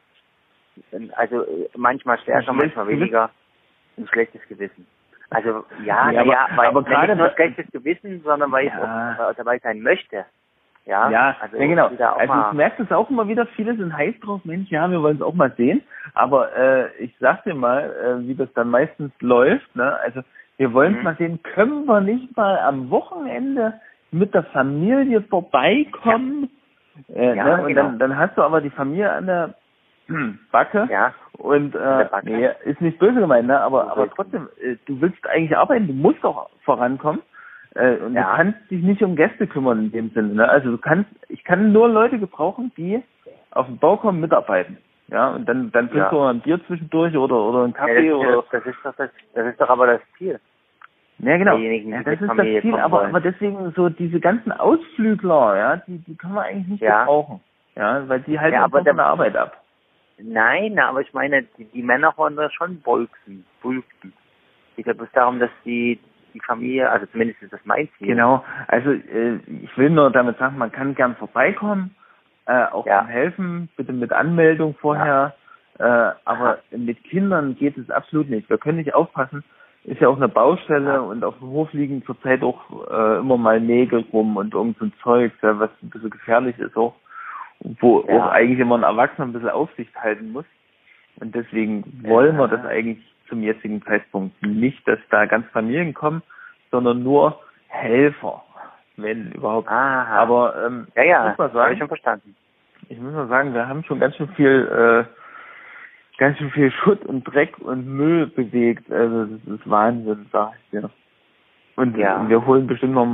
[1.15, 3.31] also manchmal stärker, manchmal weniger
[3.97, 4.85] ein schlechtes Gewissen.
[5.31, 9.13] Also ja, ja, aber, ja weil aber gerade nicht nur schlechtes Gewissen, sondern weil ja.
[9.13, 10.25] ich auch dabei sein möchte.
[10.85, 11.87] Ja, ja, also, ja genau.
[11.87, 15.17] Also ich merke das auch immer wieder, viele sind heiß drauf, Mensch, ja, wir wollen
[15.17, 15.81] es auch mal sehen.
[16.13, 17.91] Aber äh, ich sag dir mal,
[18.23, 19.97] äh, wie das dann meistens läuft, ne?
[20.03, 20.21] Also
[20.57, 21.03] wir wollen es mhm.
[21.03, 23.73] mal sehen, können wir nicht mal am Wochenende
[24.11, 26.49] mit der Familie vorbeikommen?
[27.07, 27.15] Ja.
[27.15, 27.63] Äh, ja, ne?
[27.63, 27.81] Und genau.
[27.81, 29.55] dann, dann hast du aber die Familie an der
[30.51, 30.87] Backe.
[30.91, 31.13] Ja.
[31.33, 33.59] Und äh, nee, ist nicht böse gemeint, ne?
[33.59, 37.21] Aber aber trotzdem, äh, du willst eigentlich arbeiten, du musst auch vorankommen.
[37.75, 38.21] Äh, und ja.
[38.23, 40.33] du kannst dich nicht um Gäste kümmern in dem Sinne.
[40.33, 40.49] Ne?
[40.49, 43.03] Also du kannst, ich kann nur Leute gebrauchen, die
[43.51, 44.77] auf den Bau kommen, mitarbeiten.
[45.07, 46.17] Ja, und dann dann trinkst ja.
[46.17, 48.43] du ein Bier zwischendurch oder oder einen Kaffee ja, das, oder.
[48.51, 50.39] Das ist doch das, das ist doch aber das Ziel.
[51.19, 51.57] Ja, genau.
[51.57, 55.99] Ja, das ist Familie das Ziel, aber, aber deswegen so diese ganzen Ausflügler, ja, die,
[55.99, 57.01] die kann man eigentlich nicht ja.
[57.01, 57.41] gebrauchen.
[57.75, 59.61] Ja, weil die halten ja, aber der Arbeit ab.
[60.17, 64.13] Nein, aber ich meine, die, die Männer wollen das schon bolzen, bulken.
[64.77, 65.99] Ich glaube es darum, dass die
[66.35, 68.07] die Familie, also zumindest ist das mein Ziel.
[68.07, 71.95] Genau, also äh, ich will nur damit sagen, man kann gern vorbeikommen,
[72.45, 73.05] äh, auch ja.
[73.05, 75.33] helfen, bitte mit Anmeldung vorher.
[75.79, 76.11] Ja.
[76.11, 76.57] Äh, aber Aha.
[76.71, 78.49] mit Kindern geht es absolut nicht.
[78.49, 79.43] Wir können nicht aufpassen.
[79.83, 80.99] Ist ja auch eine Baustelle ja.
[80.99, 84.85] und auf dem Hof liegen zurzeit auch äh, immer mal Nägel rum und irgend so
[84.85, 86.95] ein Zeug, ja, was ein bisschen gefährlich ist auch
[87.59, 88.15] wo ja.
[88.15, 90.45] auch eigentlich immer ein Erwachsener ein bisschen Aufsicht halten muss.
[91.17, 96.21] Und deswegen wollen wir das eigentlich zum jetzigen Zeitpunkt nicht, dass da ganz Familien kommen,
[96.71, 98.43] sondern nur Helfer,
[98.97, 99.67] wenn überhaupt.
[99.67, 100.15] Aha.
[100.15, 102.35] Aber ähm, ja, ja, muss man sagen, ich schon verstanden.
[102.89, 107.03] Ich muss mal sagen, wir haben schon ganz schön viel, äh, ganz schön viel Schutt
[107.05, 108.91] und Dreck und Müll bewegt.
[108.91, 110.89] Also das ist Wahnsinn, sag ich dir.
[111.75, 112.27] Und ja.
[112.29, 113.07] wir holen bestimmt noch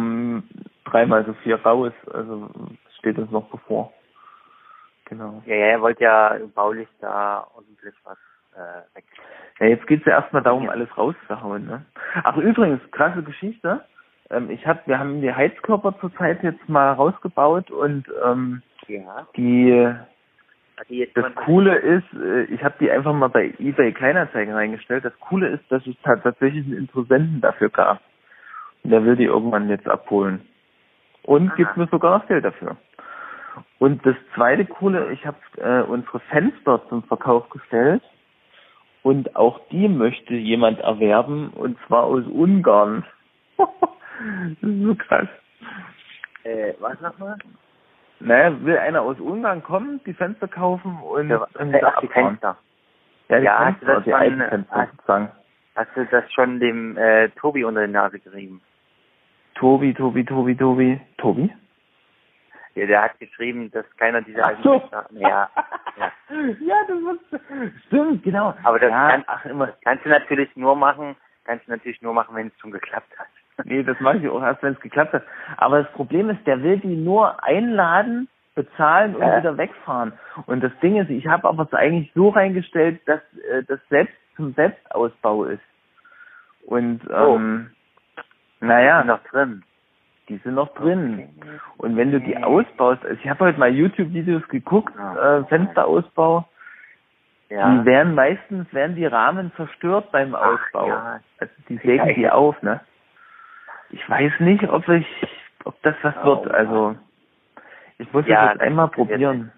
[0.85, 1.93] dreimal so viel raus.
[2.13, 2.49] Also
[2.99, 3.91] steht uns noch bevor.
[5.05, 5.41] Genau.
[5.45, 8.17] Ja, ja, er wollte ja baulich da ordentlich was
[8.55, 9.05] äh, weg.
[9.59, 10.71] Ja, jetzt geht's ja erstmal darum, ja.
[10.71, 11.65] alles rauszuhauen.
[11.65, 11.85] Ne?
[12.23, 13.83] Ach übrigens, krasse Geschichte.
[14.29, 19.27] Ähm, ich hab, wir haben die Heizkörper zurzeit jetzt mal rausgebaut und ähm, Ja.
[19.35, 19.93] Die
[21.13, 25.05] das Coole ist, äh, ich habe die einfach mal bei eBay Kleinanzeigen reingestellt.
[25.05, 28.01] Das Coole ist, dass es tatsächlich einen Interessenten dafür gab.
[28.83, 30.41] Und der will die irgendwann jetzt abholen.
[31.23, 31.55] Und Aha.
[31.55, 32.77] gibt mir sogar noch Geld dafür.
[33.79, 38.01] Und das zweite Coole, ich habe äh, unsere Fenster zum Verkauf gestellt.
[39.03, 43.03] Und auch die möchte jemand erwerben, und zwar aus Ungarn.
[43.57, 43.67] das
[44.61, 45.27] ist so krass.
[46.43, 47.37] Äh, was nochmal?
[48.19, 52.57] Naja, will einer aus Ungarn kommen, die Fenster kaufen und, ja, und ach, die Fenster.
[53.29, 55.31] Ja, die ja, Fenster, hast du das die schon, Fenster hast, sozusagen.
[55.75, 58.61] Hast du das schon dem äh, Tobi unter die Nase gerieben?
[59.55, 61.01] Tobi, Tobi, Tobi, Tobi.
[61.17, 61.51] Tobi?
[62.75, 64.81] Ja, der hat geschrieben, dass keiner dieser alten so.
[65.11, 65.49] Ja,
[65.97, 66.11] ja.
[66.59, 67.17] ja, das muss,
[67.87, 68.53] stimmt, genau.
[68.63, 69.73] Aber das ja, kannst, ach, immer.
[69.83, 73.27] kannst du natürlich nur machen, kannst du natürlich nur machen, wenn es schon geklappt hat.
[73.65, 75.23] Nee, das mache ich auch erst, wenn es geklappt hat.
[75.57, 79.37] Aber das Problem ist, der will die nur einladen, bezahlen und äh.
[79.37, 80.13] wieder wegfahren.
[80.47, 84.15] Und das Ding ist, ich habe aber es eigentlich so reingestellt, dass äh, das selbst
[84.35, 85.61] zum Selbstausbau ist.
[86.65, 87.35] Und oh.
[87.35, 87.71] ähm,
[88.17, 88.65] oh.
[88.65, 89.03] naja.
[89.03, 89.63] noch drin.
[90.31, 91.27] Die sind noch drin.
[91.75, 96.47] Und wenn du die ausbaust, also ich habe heute mal YouTube-Videos geguckt, äh, Fensterausbau,
[97.49, 97.69] ja.
[97.69, 100.83] die werden meistens, werden die Rahmen zerstört beim Ausbau.
[100.83, 101.19] Ach, ja.
[101.37, 102.79] Also die sägen die auf, ne?
[103.89, 105.05] Ich weiß nicht, ob ich,
[105.65, 106.51] ob das was oh, wird.
[106.51, 106.95] Also
[107.97, 109.51] ich muss ja, jetzt einmal probieren.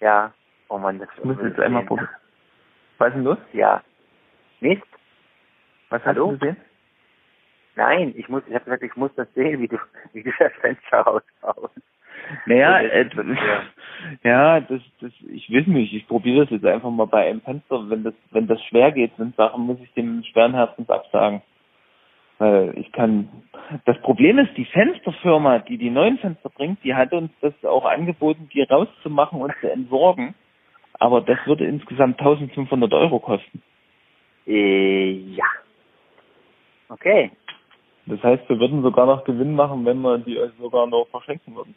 [0.00, 0.32] Ja.
[0.70, 2.08] Oh Mann, das ich muss jetzt einmal probieren.
[2.96, 3.38] Was ist denn los?
[3.52, 3.82] Ja.
[4.60, 4.86] Nicht?
[5.90, 6.56] Was hast du gesehen?
[7.74, 9.78] Nein, ich muss, ich habe gesagt, ich muss das sehen, wie du,
[10.12, 11.74] wie du das Fenster rausbaust.
[12.46, 13.62] Naja, äh, ja.
[14.22, 17.88] ja, das, das, ich weiß nicht, ich probiere das jetzt einfach mal bei einem Fenster.
[17.88, 21.42] Wenn das, wenn das schwer geht, sind Sachen, muss ich dem schweren Herzens absagen.
[22.38, 23.28] Weil ich kann,
[23.84, 27.84] das Problem ist, die Fensterfirma, die die neuen Fenster bringt, die hat uns das auch
[27.84, 30.34] angeboten, die rauszumachen und zu entsorgen.
[30.94, 33.62] Aber das würde insgesamt 1500 Euro kosten.
[34.46, 35.46] Äh, ja.
[36.88, 37.30] Okay.
[38.06, 41.54] Das heißt, wir würden sogar noch Gewinn machen, wenn wir die euch sogar noch verschenken
[41.54, 41.74] würden.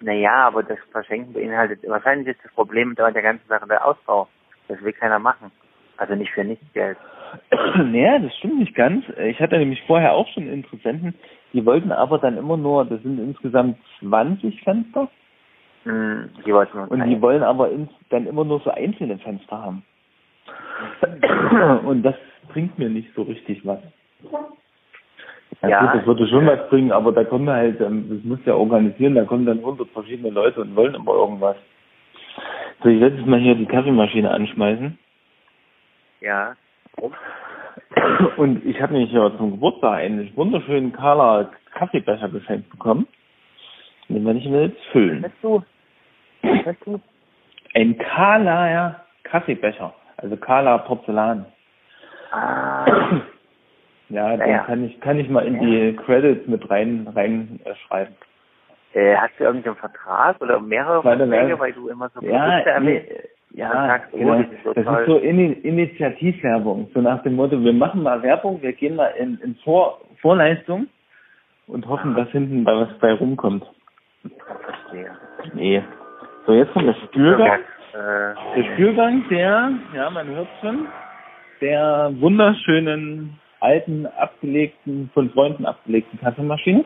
[0.00, 4.28] Naja, aber das Verschenken beinhaltet, wahrscheinlich ist das Problem der ganzen Sache der Ausbau.
[4.68, 5.50] Das will keiner machen.
[5.96, 6.98] Also nicht für nichts Geld.
[7.76, 9.04] naja, das stimmt nicht ganz.
[9.18, 11.14] Ich hatte nämlich vorher auch schon Interessenten,
[11.52, 15.08] die wollten aber dann immer nur, das sind insgesamt 20 Fenster.
[15.84, 19.84] Mm, die wollten Und die wollen aber ins, dann immer nur so einzelne Fenster haben.
[21.86, 22.16] Und das
[22.48, 23.80] bringt mir nicht so richtig was.
[25.62, 28.38] Ja, ja gut, das würde schon was bringen, aber da kommen halt, ähm, das muss
[28.44, 31.56] ja organisieren, da kommen dann hundert verschiedene Leute und wollen immer irgendwas.
[32.82, 34.98] So, ich werde jetzt mal hier die Kaffeemaschine anschmeißen.
[36.20, 36.54] Ja.
[38.36, 43.06] Und ich habe nämlich ja zum Geburtstag einen wunderschönen Kala Kaffeebecher geschenkt bekommen.
[44.08, 45.22] Den werde ich mir jetzt füllen.
[45.22, 45.62] Was du?
[46.42, 47.00] Was du?
[47.74, 49.94] Ein Kala, ja, Kaffeebecher.
[50.16, 51.46] Also Kala Porzellan.
[52.30, 52.84] Ah.
[54.14, 54.58] Ja, naja.
[54.58, 55.60] den kann ich, kann ich mal in ja.
[55.60, 58.14] die Credits mit rein, rein äh, schreiben.
[58.92, 62.60] Äh, hast du irgendeinen Vertrag oder mehrere Verträge, weil du immer so ja,
[63.56, 64.38] ja, sagst, oh, genau.
[64.38, 66.90] das ist so, das ist so In Initiativwerbung.
[66.94, 70.88] So nach dem Motto, wir machen mal Werbung, wir gehen mal in, in Vor Vorleistung
[71.66, 72.20] und hoffen, Aha.
[72.20, 73.64] dass hinten bei was bei rumkommt.
[74.22, 75.10] Verstehe.
[75.54, 75.82] Nee.
[76.46, 77.60] So, jetzt kommt der Spülgang.
[77.92, 80.86] Äh, der Spülgang, der, ja, man hört schon,
[81.60, 86.84] der wunderschönen, alten, abgelegten, von Freunden abgelegten Kaffeemaschine.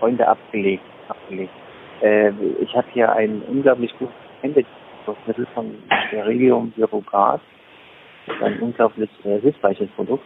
[0.00, 1.52] Freunde abgelegt, abgelegt.
[2.02, 5.74] Äh, ich habe hier ein unglaublich gutes Händemittel von.
[8.26, 10.24] Das ist ein unglaublich äh, hilfreiches Produkt.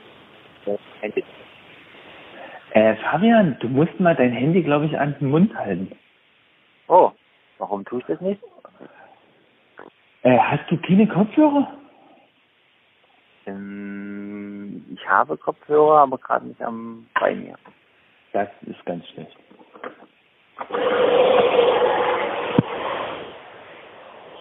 [2.71, 5.93] Äh, Fabian, du musst mal dein Handy, glaube ich, an den Mund halten.
[6.89, 7.13] Oh,
[7.59, 8.41] warum tue ich das nicht?
[10.23, 11.73] Äh, hast du keine Kopfhörer?
[13.47, 14.44] Ähm,
[14.93, 17.57] ich habe Kopfhörer, aber gerade nicht am bei mir.
[18.33, 19.37] Das ist ganz schlecht.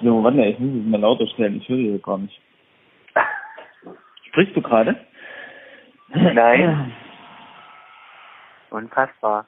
[0.01, 1.57] So, warte, ich muss es mal lauter stellen.
[1.57, 2.41] Ich höre hier gar nicht.
[4.27, 4.97] Sprichst du gerade?
[6.09, 6.93] Nein.
[8.69, 9.45] Unfassbar.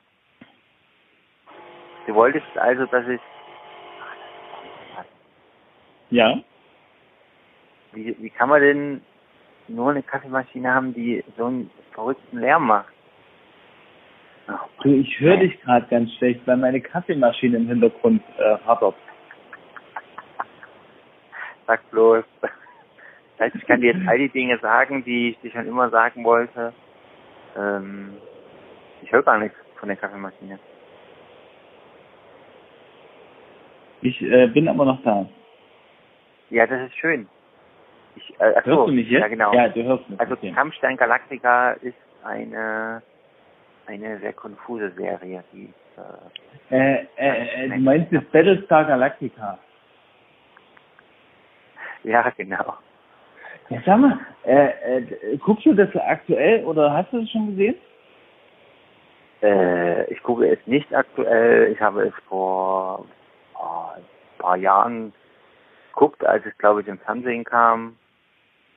[2.08, 3.22] Du wolltest also, dass ich...
[6.12, 6.40] Ja?
[7.94, 9.02] Wie, wie kann man denn
[9.68, 12.94] nur eine Kaffeemaschine haben, die so einen verrückten Lärm macht?
[14.84, 18.96] Du, ich höre dich gerade ganz schlecht, weil meine Kaffeemaschine im Hintergrund äh, rattert.
[21.66, 22.24] Sag bloß.
[23.54, 26.74] ich kann dir jetzt all die Dinge sagen, die ich dir schon immer sagen wollte.
[27.58, 28.18] Ähm,
[29.02, 30.60] ich höre gar nichts von der Kaffeemaschine.
[34.02, 35.28] Ich äh, bin aber noch da.
[36.52, 37.28] Ja, das ist schön.
[38.16, 39.22] Ich, äh, achso, hörst du mich jetzt?
[39.22, 39.54] Ja, genau.
[39.54, 40.20] Ja, du hörst mich.
[40.20, 40.36] Also.
[40.54, 43.02] Kampfstein Galactica ist eine
[43.88, 45.72] eine sehr konfuse Serie, die
[46.72, 49.58] äh, äh, äh, du meinst das Battlestar Galactica?
[52.04, 52.76] Ja, genau.
[53.70, 57.76] Ja, sag mal, äh, äh, guckst du das aktuell oder hast du es schon gesehen?
[59.42, 61.72] Äh, ich gucke es nicht aktuell.
[61.72, 63.06] Ich habe es vor
[63.56, 64.04] oh, ein
[64.38, 65.14] paar Jahren
[65.94, 67.98] geguckt, als es, glaube ich, im Fernsehen kam.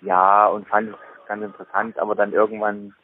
[0.01, 2.95] Ja, und fand es ganz interessant, aber dann irgendwann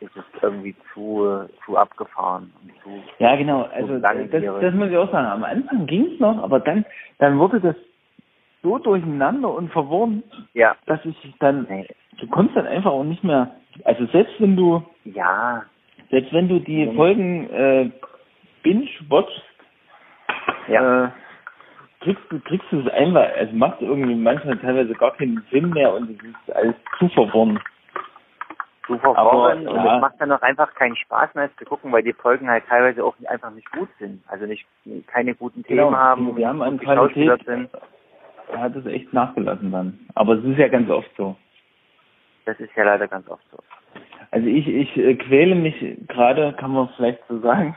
[0.00, 3.02] ist es irgendwie zu, zu abgefahren und zu.
[3.18, 3.62] Ja, genau.
[3.64, 5.26] Also das, das muss ich auch sagen.
[5.26, 6.84] Am Anfang ging es noch, aber dann,
[7.18, 7.74] dann wurde das
[8.62, 10.22] so durcheinander und verworren,
[10.54, 10.76] ja.
[10.86, 11.66] dass ich dann,
[12.18, 13.52] du kommst dann einfach auch nicht mehr,
[13.84, 15.64] also selbst wenn du, ja,
[16.10, 16.92] selbst wenn du die ja.
[16.92, 17.90] Folgen äh,
[18.62, 19.42] binge-watchst,
[20.68, 21.04] ja.
[21.04, 21.08] äh,
[22.00, 25.92] kriegst du kriegst du es einfach, also macht irgendwie manchmal teilweise gar keinen Sinn mehr
[25.92, 27.60] und es ist alles zu verworren.
[28.86, 29.96] Zu verworren und ja.
[29.96, 33.04] es macht dann auch einfach keinen Spaß mehr zu gucken, weil die Folgen halt teilweise
[33.04, 34.22] auch einfach nicht gut sind.
[34.28, 34.66] Also nicht
[35.08, 35.96] keine guten Themen genau.
[35.96, 37.70] haben, wir haben an Qualität sind
[38.56, 39.98] hat es echt nachgelassen dann.
[40.14, 41.36] Aber es ist ja ganz oft so.
[42.46, 43.58] Das ist ja leider ganz oft so.
[44.30, 45.74] Also ich, ich äh, quäle mich
[46.06, 47.76] gerade, kann man vielleicht so sagen,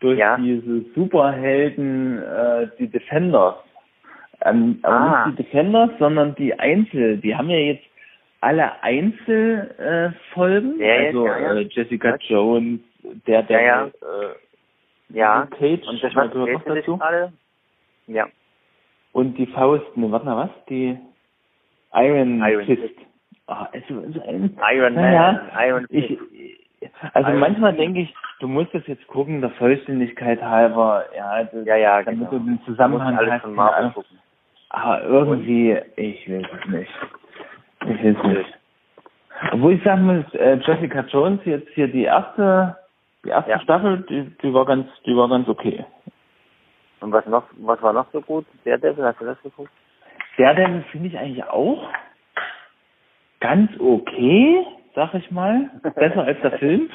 [0.00, 0.36] durch ja.
[0.36, 3.56] diese Superhelden, äh, die Defenders.
[4.42, 5.26] Ähm, aber ah.
[5.26, 7.18] nicht die Defenders, sondern die Einzel.
[7.18, 7.84] Die haben ja jetzt
[8.40, 10.80] alle Einzelfolgen.
[10.80, 11.54] Äh, also ja, ja.
[11.54, 12.28] Äh, Jessica Was?
[12.28, 12.80] Jones,
[13.26, 13.90] der, der ja, Äh,
[15.10, 15.46] ja.
[15.46, 16.96] Cage, und das was noch dazu?
[16.96, 17.32] Gerade?
[18.06, 18.26] Ja.
[19.12, 20.50] Und die Faust, ne, warte mal, was?
[20.68, 20.96] Die
[21.92, 22.80] Iron, Iron Fist.
[22.82, 22.94] Fist.
[23.46, 26.10] Ah, also, also ein, Iron Man, naja, Iron Fist.
[26.32, 31.44] Ich, also Iron manchmal denke ich, du musst das jetzt gucken, der Vollständigkeit halber, ja,
[31.44, 32.30] das, ja, ja, damit genau.
[32.30, 33.94] du den Zusammenhang alles hast.
[33.94, 34.18] gucken.
[34.70, 36.92] Aber irgendwie, ich will es nicht.
[37.82, 38.58] Ich will es nicht.
[39.52, 42.76] Obwohl ich sagen muss, äh, Jessica Jones jetzt hier die erste,
[43.24, 43.60] die erste Ja.
[43.60, 45.84] Staffel, die, die war ganz, die war ganz okay.
[47.00, 48.44] Und was noch, was war noch so gut?
[48.64, 49.70] Der Devil, hast du das geguckt?
[50.36, 51.88] Daredevil finde ich eigentlich auch
[53.40, 55.70] ganz okay, sag ich mal.
[55.94, 56.90] Besser als der Film.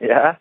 [0.00, 0.36] Ja.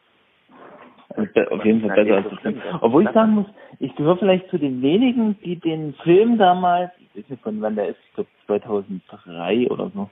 [1.15, 2.61] Auf jeden Fall besser als der Film.
[2.81, 3.45] Obwohl ich sagen muss,
[3.79, 7.75] ich gehöre vielleicht zu den wenigen, die den Film damals, ich weiß nicht von wann
[7.75, 10.09] der ist, ich glaube 2003 oder so.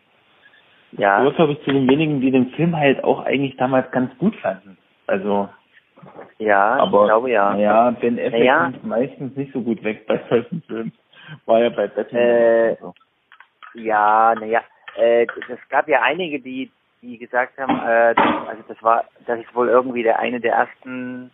[0.91, 1.17] Ich Ja.
[1.17, 4.35] gehöre, glaube ich, zu den wenigen, die den Film halt auch eigentlich damals ganz gut
[4.37, 4.77] fanden.
[5.07, 5.49] Also,
[6.39, 7.53] Ja, aber ich glaube ja.
[7.53, 8.63] naja, Ben Affleck Naja.
[8.63, 10.91] kommt meistens nicht so gut weg bei solchen Filmen.
[11.45, 12.93] War ja bei Batman Äh, so.
[13.73, 14.61] Ja, naja,
[14.97, 19.39] äh, es gab ja einige, die, die gesagt haben, äh, das, also das war, das
[19.39, 21.31] ist wohl irgendwie der eine der ersten,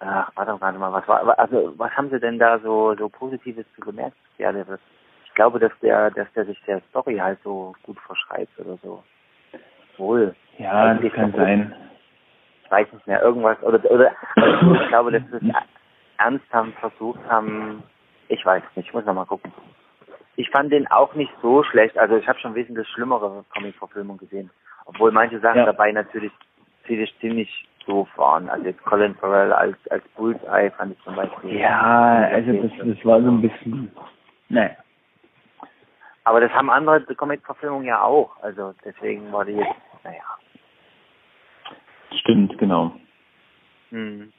[0.00, 3.66] ach, warte warte mal, was war, also was haben sie denn da so, so Positives
[3.74, 4.16] zu gemerkt?
[4.38, 4.80] Ja, der, das,
[5.24, 9.02] ich glaube, dass der, dass der sich der Story halt so gut verschreibt oder so.
[9.98, 10.34] Wohl.
[10.58, 11.74] Ja, das kann sein.
[12.64, 15.54] Ich weiß nicht mehr, irgendwas, oder, oder, also ich glaube, dass sie es
[16.18, 17.84] ernsthaft versucht haben,
[18.28, 19.52] ich weiß nicht, ich muss noch mal gucken.
[20.36, 21.98] Ich fand den auch nicht so schlecht.
[21.98, 24.50] Also ich habe schon wesentlich schlimmere Comic-Verfilmungen gesehen.
[24.84, 25.66] Obwohl manche Sachen Ja.
[25.66, 26.32] dabei natürlich
[26.86, 28.48] ziemlich, ziemlich doof waren.
[28.48, 31.58] Also jetzt Colin Farrell als, als Bullseye fand ich zum Beispiel.
[31.58, 33.90] Ja, also das, das war so ein bisschen,
[34.48, 34.76] naja.
[36.24, 38.36] Aber das haben andere Comic-Verfilmungen ja auch.
[38.42, 40.24] Also deswegen war die jetzt, naja.
[42.20, 42.92] Stimmt, genau.
[43.90, 44.32] Hm.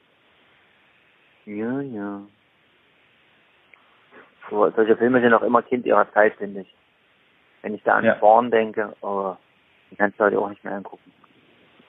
[1.46, 2.20] Ja, ja.
[4.50, 6.74] So, solche Filme sind auch immer Kind ihrer Zeit, finde ich.
[7.62, 8.16] Wenn ich da an Ja.
[8.16, 9.34] Spawn denke, oh,
[9.90, 11.12] die kannst du heute auch nicht mehr angucken.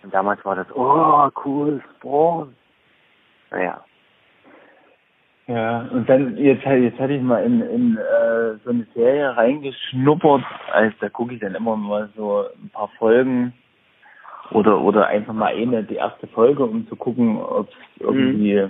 [0.03, 2.55] Und damals war das, oh, cool, Spawn.
[3.51, 3.83] Naja.
[5.47, 10.43] Ja, und dann, jetzt, jetzt hatte ich mal in, in äh, so eine Serie reingeschnuppert,
[10.71, 13.53] also da gucke ich dann immer mal so ein paar Folgen
[14.51, 18.69] oder oder einfach mal eine, die erste Folge, um zu gucken, ob es irgendwie,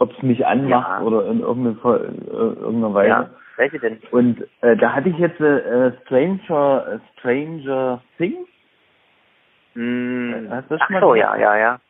[0.00, 1.00] ob es mich anmacht Ja.
[1.02, 3.08] oder in irgendeiner, äh, irgendeiner Weise.
[3.08, 3.98] Ja, welche denn?
[4.10, 8.48] Und äh, da hatte ich jetzt äh, Stranger äh, Stranger Things.
[9.74, 10.48] Hm.
[10.50, 11.80] Hast du das Ach mal so, ja, ja, ja.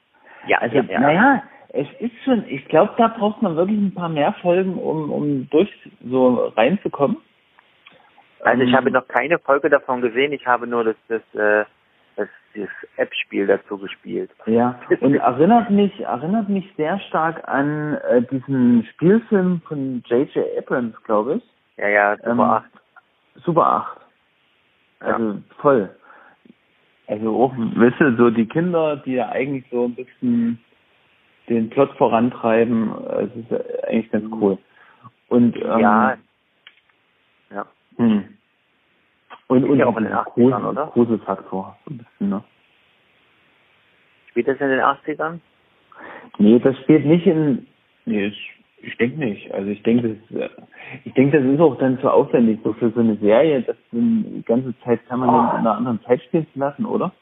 [0.47, 1.01] Ja, Also, ja, ja.
[1.01, 5.11] naja, es ist schon, ich glaube, da braucht man wirklich ein paar mehr Folgen, um,
[5.11, 5.71] um durch
[6.05, 7.19] so reinzukommen.
[8.41, 11.65] Also ich Ähm, habe noch keine Folge davon gesehen, ich habe nur das, das, äh,
[12.55, 14.31] das, App-Spiel dazu gespielt.
[14.47, 20.45] Ja, und erinnert mich, erinnert mich sehr stark an äh, diesen Spielfilm von J.J.
[20.59, 21.43] Abrams, glaube ich.
[21.77, 22.65] Ja, ja, Super Ähm, 8.
[23.45, 24.01] Super 8.
[25.01, 25.91] Also voll.
[27.07, 30.61] Also auch, weißt du, so die Kinder, die ja eigentlich so ein bisschen
[31.49, 32.93] den Plot vorantreiben.
[33.07, 34.59] Es ist eigentlich ganz cool.
[35.29, 36.17] Und ähm, ja.
[37.53, 37.67] Ja.
[37.97, 38.37] Hm.
[39.51, 40.87] Und, und ja auch in den 80ern, oder?
[40.93, 42.43] Gruselfaktor, so ein bisschen, ne?
[44.31, 45.41] Spielt das in den 80ern?
[46.39, 47.67] Nee, das spielt nicht in.
[48.07, 49.53] Nee, ich, ich denke nicht.
[49.53, 50.51] Also ich denke, das,
[51.05, 54.43] ich denke, das ist auch dann zu aufwendig, so für so eine Serie, das die
[54.47, 55.55] ganze Zeit permanent Oh.
[55.55, 57.13] in einer anderen Zeit spielen zu lassen, oder?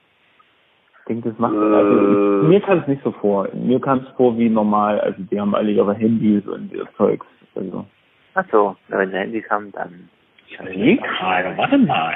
[1.00, 1.54] Ich denke, das macht.
[1.54, 2.48] Also, Äh.
[2.48, 3.48] mir kam es nicht so vor.
[3.54, 5.00] Mir kam es vor wie normal.
[5.00, 7.26] Also die haben alle ihre Handys und ihr Zeugs.
[7.54, 7.86] Also.
[8.34, 10.10] Ach so, wenn sie Handys haben, dann.
[10.58, 12.14] Ich überlege gerade, warte mal.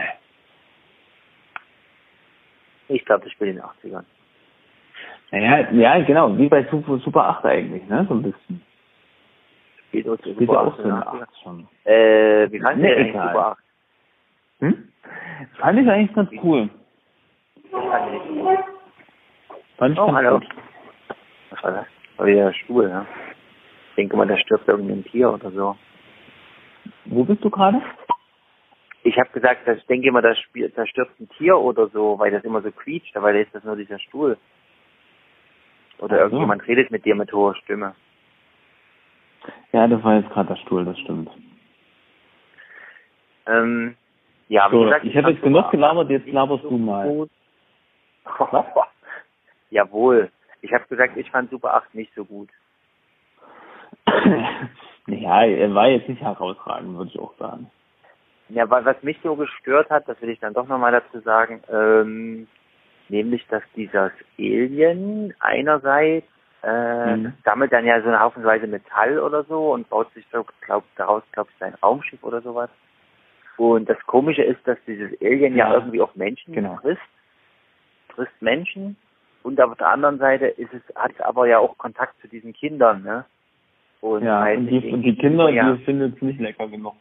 [2.88, 4.04] Ich glaube, das spielt in den 80ern.
[5.30, 8.04] Naja, ja, genau, wie bei Super, Super 8 eigentlich, ne?
[8.08, 8.62] So ein bisschen.
[9.88, 11.22] Spielt auch Super ja 8 auch so in den eine 80ern.
[11.22, 11.68] 8 schon.
[11.84, 13.28] Äh, wie fandest Nee, egal.
[13.28, 13.58] Super 8?
[14.60, 14.88] Hm?
[15.58, 16.68] Fand ich eigentlich ganz cool.
[17.70, 18.58] Das fand ich gut.
[19.78, 20.38] Fand ich Oh, hallo.
[20.40, 20.48] gut.
[21.50, 21.86] Was war das?
[22.16, 23.06] War wieder der Stuhl, ne?
[23.90, 25.76] Ich denke mal, da stirbt irgendein Tier oder so.
[27.06, 27.80] Wo bist du gerade?
[29.04, 30.32] Ich habe gesagt, dass ich denke immer, da,
[30.76, 33.76] da stirbt ein Tier oder so, weil das immer so quietscht, dabei ist das nur
[33.76, 34.36] dieser Stuhl.
[35.98, 36.24] Oder Ach so.
[36.24, 37.94] irgendjemand redet mit dir mit hoher Stimme.
[39.72, 41.30] Ja, das war jetzt gerade der Stuhl, das stimmt.
[43.46, 43.96] Ähm,
[44.48, 47.28] ja, wie So, gesagt, ich habe jetzt genug gelabert, 8 jetzt laberst du mal.
[49.70, 50.30] Jawohl.
[50.60, 52.50] Ich habe gesagt, ich fand Super 8 nicht so gut.
[55.06, 57.68] naja, er war jetzt nicht herausragend, würde ich auch sagen.
[58.54, 61.62] Ja, weil was mich so gestört hat, das will ich dann doch nochmal dazu sagen,
[61.72, 62.46] ähm,
[63.08, 66.26] nämlich, dass dieses Alien einerseits
[66.62, 67.32] äh, Mhm.
[67.44, 71.22] sammelt dann ja so eine Haufenweise Metall oder so und baut sich so, glaub, daraus,
[71.32, 72.70] glaube ich, sein Raumschiff oder sowas.
[73.56, 75.74] Und das Komische ist, dass dieses Alien ja, Ja.
[75.74, 76.76] irgendwie auch Menschen Genau.
[76.76, 77.00] frisst,
[78.14, 78.96] frisst Menschen.
[79.42, 82.52] Und auf der anderen Seite ist es, hat es aber ja auch Kontakt zu diesen
[82.52, 83.24] Kindern, ne?
[84.00, 86.94] Und ja, und die, und die Kinder, ja, die finden es nicht lecker genug.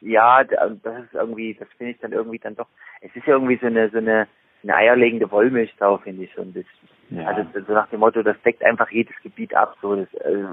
[0.00, 2.68] Ja, da- das ist irgendwie, das finde ich dann irgendwie dann doch,
[3.00, 4.26] es ist ja irgendwie so eine, so eine,
[4.62, 6.88] eine eierlegende Wollmilchsau, finde ich so ein bisschen.
[7.10, 7.26] Ja.
[7.28, 10.44] Also so nach dem Motto, das deckt einfach jedes Gebiet ab, so das äh,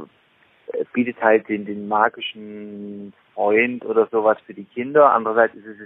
[0.80, 5.12] es bietet halt den, den magischen Freund oder sowas für die Kinder.
[5.14, 5.80] Andererseits ist es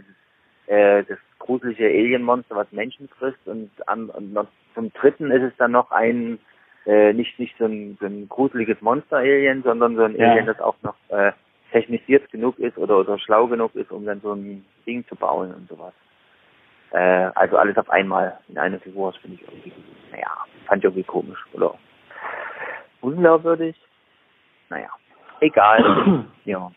[0.68, 5.58] äh, das gruselige Alienmonster, was Menschen frisst und, an, und noch zum dritten ist es
[5.58, 6.40] dann noch ein
[6.86, 10.32] äh, nicht nicht so ein, so ein gruseliges Monster-Alien, sondern so ein Ja.
[10.32, 11.32] Alien, das auch noch äh,
[11.78, 15.54] technisiert genug ist oder, oder schlau genug ist, um dann so ein Ding zu bauen
[15.54, 15.94] und sowas.
[16.92, 19.74] Äh, also alles auf einmal in einer Figur, das finde ich irgendwie,
[20.12, 20.32] naja,
[20.66, 21.76] fand ich irgendwie komisch oder
[23.02, 23.76] unglaubwürdig.
[24.70, 24.90] Naja,
[25.42, 26.26] egal.
[26.46, 26.72] ja,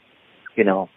[0.55, 0.89] genau.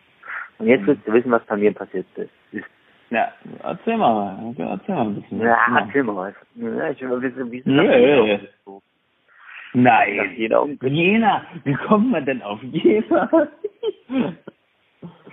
[0.59, 2.65] Und jetzt willst du wissen, was bei mir passiert ist.
[3.09, 3.31] ja,
[3.63, 5.39] erzähl mal, erzähl mal ein bisschen.
[5.39, 6.35] ja, erzähl mal was.
[6.55, 7.87] Ja, ich will wissen, wie Nö.
[7.87, 8.81] das denn
[9.73, 9.79] so?
[9.79, 10.65] Nach Nein, Jena.
[10.81, 13.29] Jena, wie kommt man denn auf Jena?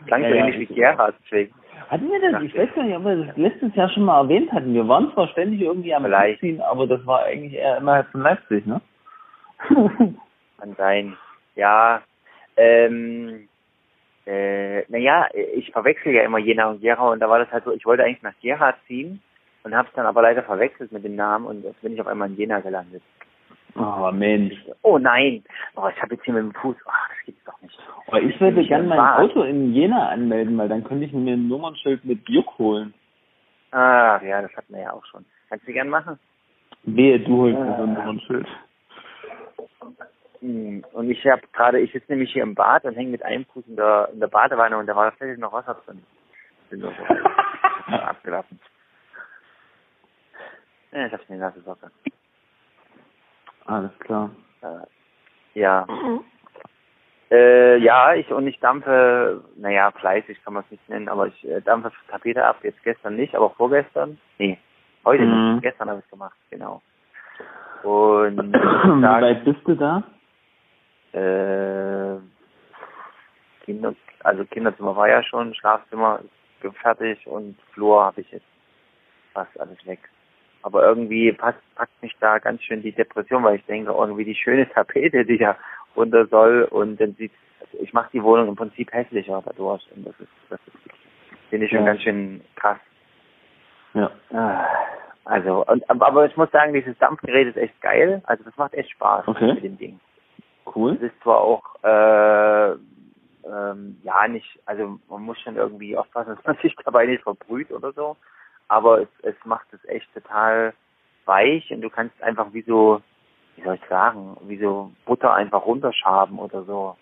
[0.06, 1.54] Klang so Ja, ähnlich wie Gerhard, deswegen.
[1.88, 2.42] Hatten wir das?
[2.42, 4.74] Ich weiß gar nicht, ob wir das letztes Jahr schon mal erwähnt hatten.
[4.74, 6.06] Wir waren zwar ständig irgendwie am.
[6.38, 8.80] Ziehen, aber das war eigentlich eher innerhalb von Leipzig, ne?
[9.68, 11.16] Kann sein.
[11.56, 12.02] Ja,
[12.56, 13.48] ähm,
[14.26, 17.72] äh, naja, ich verwechsel ja immer Jena und Gera und da war das halt so,
[17.72, 19.20] ich wollte eigentlich nach Gera ziehen
[19.64, 22.06] und habe es dann aber leider verwechselt mit dem Namen und jetzt bin ich auf
[22.06, 23.02] einmal in Jena gelandet.
[23.76, 24.54] Oh Mensch.
[24.82, 25.42] Oh nein,
[25.76, 27.78] oh, ich habe jetzt hier mit dem Fuß, ach, das gibt's doch nicht.
[28.06, 29.18] Aber ich würde bin gern im mein Bad.
[29.20, 32.92] Auto in Jena anmelden, weil dann könnte ich mir ein Nummernschild mit Juck holen.
[33.72, 35.24] Ah, ja, das hatten wir ja auch schon.
[35.48, 36.18] Kannst du gern machen?
[36.82, 37.76] Wehe, du holst mir Ah.
[37.76, 38.46] so ein Nummernschild.
[40.40, 43.44] Hm, Und ich habe gerade, ich sitze nämlich hier im Bad und hänge mit einem
[43.46, 46.02] Fuß in der, in der Badewanne und da war tatsächlich noch Wasser drin.
[46.70, 46.88] Bin so
[47.92, 48.58] abgelassen.
[50.92, 51.90] Ja, ich hab's in die Nase Socke.
[53.66, 54.30] Alles klar.
[54.62, 55.86] Äh, ja.
[57.30, 61.48] Äh, ja, ich und ich dampfe, naja, fleißig kann man es nicht nennen, aber ich
[61.48, 64.18] äh, dampfe Tapete ab, jetzt gestern nicht, aber vorgestern.
[64.38, 64.58] Nee,
[65.04, 65.52] heute Mhm.
[65.54, 66.82] nicht, gestern habe ich gemacht, genau.
[67.84, 70.02] Und Wie weit bist du da?
[71.12, 72.18] äh,
[73.64, 73.94] Kinder,
[74.24, 76.20] also Kinderzimmer war ja schon, Schlafzimmer
[76.62, 78.46] ist fertig und Flur habe ich jetzt
[79.32, 80.00] fast alles weg.
[80.62, 84.34] Aber irgendwie passt, packt mich da ganz schön die Depression, weil ich denke, irgendwie die
[84.34, 85.56] schöne Tapete, die da
[85.96, 90.06] runter soll und dann sieht, also ich mache die Wohnung im Prinzip hässlicher dadurch und
[90.06, 90.76] das ist, das ist,
[91.48, 91.86] finde ich schon Ja.
[91.86, 92.78] ganz schön krass.
[93.94, 94.10] Ja.
[94.32, 94.66] Ah,
[95.24, 98.74] Also, und, aber aber ich muss sagen, dieses Dampfgerät ist echt geil, also das macht
[98.74, 99.54] echt Spaß Okay.
[99.54, 100.00] mit dem Ding.
[100.74, 100.92] Cool.
[100.94, 102.72] Es ist zwar auch äh,
[103.44, 107.70] ähm, ja nicht, also man muss schon irgendwie aufpassen, dass man sich dabei nicht verbrüht
[107.72, 108.16] oder so,
[108.70, 110.72] aber es, es macht es echt total
[111.24, 113.02] weich und du kannst einfach wie so
[113.56, 116.96] wie soll ich sagen, wie so Butter einfach runterschaben oder so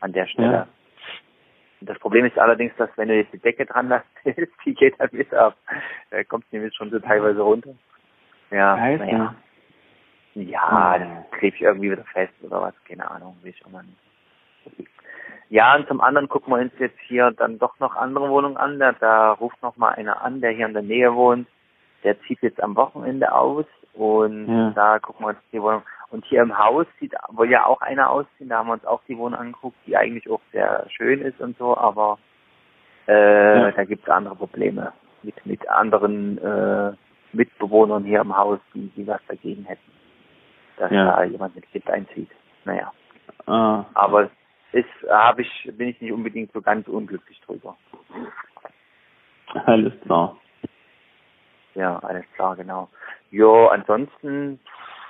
[0.00, 0.52] an der Stelle.
[0.52, 0.68] Ja.
[1.80, 4.06] Das Problem ist allerdings, dass wenn du jetzt die Decke dran lässt,
[4.64, 5.56] die geht halt mit ab.
[6.10, 7.74] Da kommt sie nämlich schon so teilweise runter.
[8.50, 9.34] Ja, naja.
[10.34, 14.90] Ja, dann klebe ich irgendwie wieder fest oder was, keine Ahnung, wie schon mal nicht.
[15.48, 18.78] Ja, und zum anderen gucken wir uns jetzt hier dann doch noch andere Wohnungen an.
[18.78, 21.46] Da, da ruft noch mal einer an, der hier in der Nähe wohnt.
[22.04, 24.70] Der zieht jetzt am Wochenende aus und ja.
[24.70, 25.82] da gucken wir uns die Wohnung.
[26.10, 28.48] Und hier im Haus sieht wohl ja auch einer ausziehen.
[28.48, 31.56] Da haben wir uns auch die Wohnung angeguckt, die eigentlich auch sehr schön ist und
[31.58, 32.18] so, aber
[33.08, 33.70] äh, ja.
[33.72, 34.92] da gibt es andere Probleme
[35.22, 36.92] mit mit anderen äh,
[37.32, 39.92] Mitbewohnern hier im Haus, die, die was dagegen hätten,
[40.76, 41.16] dass ja.
[41.16, 42.30] da jemand mit Kind einzieht.
[42.64, 42.92] Naja.
[43.46, 43.84] Ah.
[43.94, 44.30] Aber
[44.76, 47.76] ist habe ich bin ich nicht unbedingt so ganz unglücklich drüber.
[49.66, 50.36] Alles klar.
[51.74, 52.88] Ja, alles klar, genau.
[53.30, 54.58] Jo, ansonsten,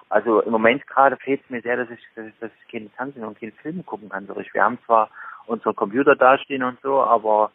[0.09, 2.89] also im Moment gerade fehlt es mir sehr, dass ich, dass ich, dass ich keine
[2.91, 4.27] Fernsehen und keine Filme gucken kann.
[4.27, 5.11] So, wir haben zwar
[5.47, 7.53] unseren Computer dastehen und so, aber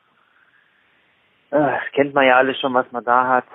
[1.51, 3.45] äh, das kennt man ja alles schon, was man da hat.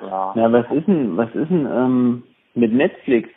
[0.00, 0.32] Ja.
[0.36, 2.22] Ja, was ist denn, was ist denn ähm,
[2.54, 3.28] mit Netflix?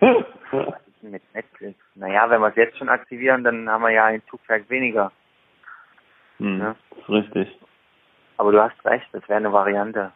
[1.02, 1.78] mit Netflix?
[1.94, 5.12] Naja, wenn wir es jetzt schon aktivieren, dann haben wir ja ein Zugwerk weniger.
[6.38, 6.76] Hm, ja?
[6.96, 7.58] ist richtig.
[8.36, 10.12] Aber du hast recht, das wäre eine Variante.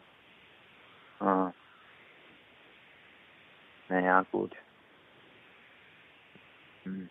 [1.20, 1.53] Ah.
[3.89, 4.53] Naja, gut.
[6.85, 7.09] Hm.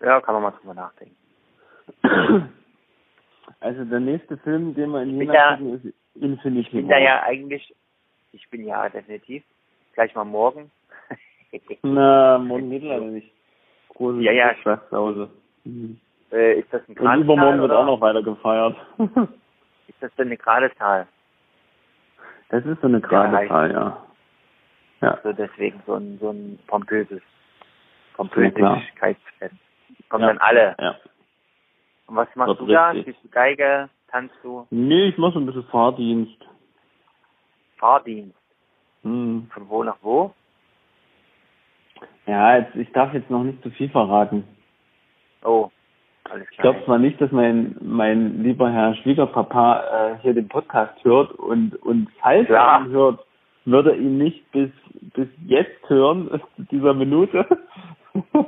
[0.00, 1.16] Ja, kann man mal drüber nachdenken.
[3.60, 7.22] Also der nächste Film, den wir in Jena gucken, ist Infinity Ich bin da ja
[7.22, 7.74] eigentlich,
[8.32, 9.44] ich bin ja definitiv,
[9.94, 10.70] gleich mal morgen.
[11.82, 13.30] Na, morgen geht leider nicht.
[13.88, 14.54] Große ja, ja.
[14.62, 15.30] zu Hause.
[15.64, 15.98] Mhm.
[16.32, 17.18] Äh, ist das ein Gradestal?
[17.18, 18.76] Und übermorgen wird auch noch weiter gefeiert.
[19.88, 21.06] ist das denn eine Gradestal?
[22.48, 24.06] Das ist so eine Gradestal, ja.
[25.00, 25.18] Ja.
[25.22, 27.20] So deswegen so ein, so ein pompöses,
[28.14, 29.54] Pompösigkeitsfest.
[30.08, 30.28] Kommen ja.
[30.28, 30.76] dann alle.
[30.80, 30.96] Ja.
[32.06, 32.94] Und was machst Wird du da?
[32.94, 33.88] Spielst du Geige?
[34.10, 34.66] Tanzt du?
[34.70, 36.46] Nee, ich mach so ein bisschen Fahrdienst.
[37.76, 38.36] Fahrdienst?
[39.02, 39.50] Hm.
[39.52, 40.32] Von wo nach wo?
[42.26, 44.44] Ja, jetzt, ich darf jetzt noch nicht zu viel verraten.
[45.44, 45.70] Oh.
[46.50, 51.30] Ich glaube zwar nicht, dass mein mein lieber Herr Schwiegerpapa äh, hier den Podcast hört
[51.32, 53.24] und und falls er ihn hört,
[53.64, 54.70] würde er ihn nicht bis
[55.14, 57.46] bis jetzt hören, dieser Minute.
[58.14, 58.46] ähm,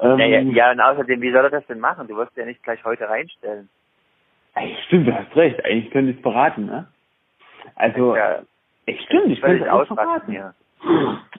[0.18, 2.08] ja, ja, ja, und außerdem, wie soll er das denn machen?
[2.08, 3.68] Du wirst ja nicht gleich heute reinstellen.
[4.54, 5.64] Ey, stimmt, du hast recht.
[5.64, 6.86] Eigentlich könnte ich es beraten, ne?
[7.76, 8.40] Also, ja,
[8.86, 10.32] ey, stimmt, ich könnte es verraten.
[10.32, 10.54] Ja.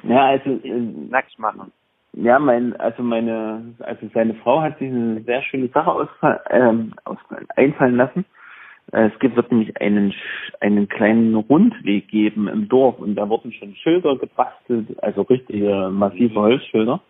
[0.03, 0.49] Ja, also...
[0.63, 1.71] Äh, Nackt machen.
[2.13, 6.93] Ja, mein, also meine, also seine Frau hat sich eine sehr schöne Sache ausfall, ähm,
[7.03, 7.17] aus,
[7.57, 8.25] einfallen lassen.
[8.93, 10.13] Äh, es gibt, wird nämlich einen,
[10.61, 16.39] einen kleinen Rundweg geben im Dorf und da wurden schon Schilder gebastelt, also richtige massive
[16.39, 17.01] Holzschilder.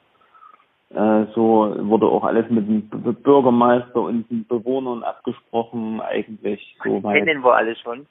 [0.89, 7.25] Äh, so wurde auch alles mit dem Bürgermeister und den Bewohnern abgesprochen, eigentlich so weit.
[7.25, 8.07] Kennen wohl alle schon?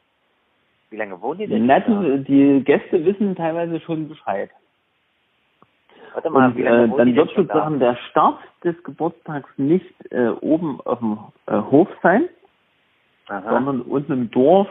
[0.95, 1.66] Wie lange wohnen die denn?
[1.66, 4.49] Na, die, die Gäste wissen teilweise schon Bescheid.
[6.12, 11.01] Warte mal, und, äh, dann wird sozusagen der Start des Geburtstags nicht äh, oben auf
[11.01, 12.28] dem äh, Hof sein,
[13.26, 13.42] Aha.
[13.51, 14.68] sondern unten im Dorf,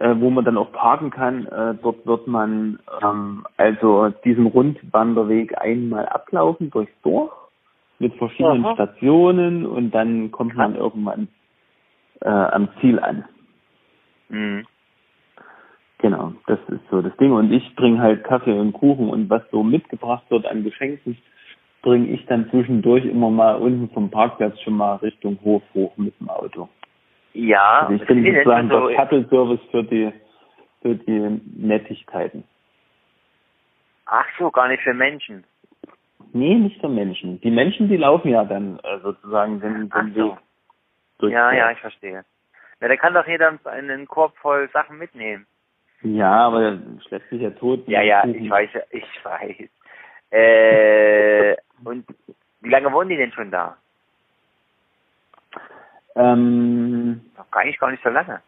[0.00, 1.44] äh, wo man dann auch parken kann.
[1.48, 7.32] Äh, dort wird man ähm, also diesen Rundwanderweg einmal ablaufen durchs Dorf
[7.98, 8.72] mit verschiedenen Aha.
[8.72, 11.28] Stationen und dann kommt man irgendwann
[12.22, 13.26] äh, am Ziel an.
[14.30, 14.64] Mhm.
[16.04, 17.32] Genau, das ist so das Ding.
[17.32, 21.16] Und ich bringe halt Kaffee und Kuchen und was so mitgebracht wird an Geschenken,
[21.80, 26.12] bringe ich dann zwischendurch immer mal unten vom Parkplatz schon mal Richtung Hof hoch mit
[26.20, 26.68] dem Auto.
[27.32, 30.12] Ja, also ich bin sozusagen so der Shuttle-Service für die,
[30.82, 32.44] für die Nettigkeiten.
[34.04, 35.44] Ach so, gar nicht für Menschen.
[36.34, 37.40] Nee, nicht für Menschen.
[37.40, 40.32] Die Menschen, die laufen ja dann äh, sozusagen den, den so.
[40.32, 40.38] Weg.
[41.16, 42.26] Durch ja, ja, ich verstehe.
[42.82, 45.46] Ja, da kann doch jeder einen Korb voll Sachen mitnehmen.
[46.02, 46.78] Ja, aber der
[47.08, 47.86] schlägt sich ja tot.
[47.88, 49.56] Ja, ja, ich weiß, ich weiß.
[50.30, 52.04] Äh, und
[52.60, 53.76] wie lange wohnen die denn schon da?
[56.16, 58.40] Ähm, Noch gar nicht, gar nicht so lange.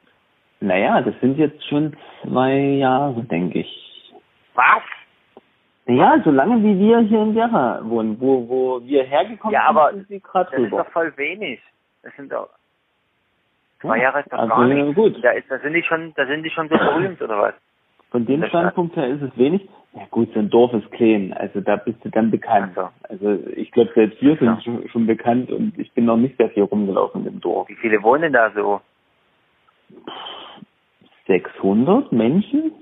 [0.61, 4.13] Naja, das sind jetzt schon zwei Jahre, denke ich.
[4.55, 4.83] Was?
[5.87, 9.93] Ja, so lange wie wir hier in Werra wohnen, wo, wo wir hergekommen ja, aber
[9.93, 10.79] sind, sie gerade Das rüber.
[10.81, 11.61] ist doch voll wenig.
[12.03, 12.49] Das sind doch
[13.87, 14.95] Zwei Jahre ist doch also, gar nicht.
[14.95, 15.23] Gut.
[15.23, 17.55] Da, ist, da sind die schon, da sind die schon so berühmt oder was?
[18.11, 19.69] Von dem Standpunkt her ist es wenig.
[19.95, 22.75] Ja gut, so ein Dorf ist klein, also da bist du dann bekannt.
[22.75, 22.89] So.
[23.09, 24.61] Also ich glaube, selbst wir sind ja.
[24.61, 27.67] schon, schon, bekannt und ich bin noch nicht sehr viel rumgelaufen im Dorf.
[27.69, 28.83] Wie viele wohnen da so?
[31.27, 32.73] 600 Menschen.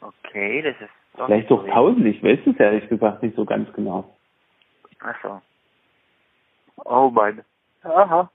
[0.00, 3.70] Okay, das ist doch Vielleicht doch tausend, ich weiß es ehrlich gesagt nicht so ganz
[3.74, 4.04] genau.
[5.00, 5.40] Ach so.
[6.86, 7.42] Oh Mann.
[7.82, 8.30] Aha.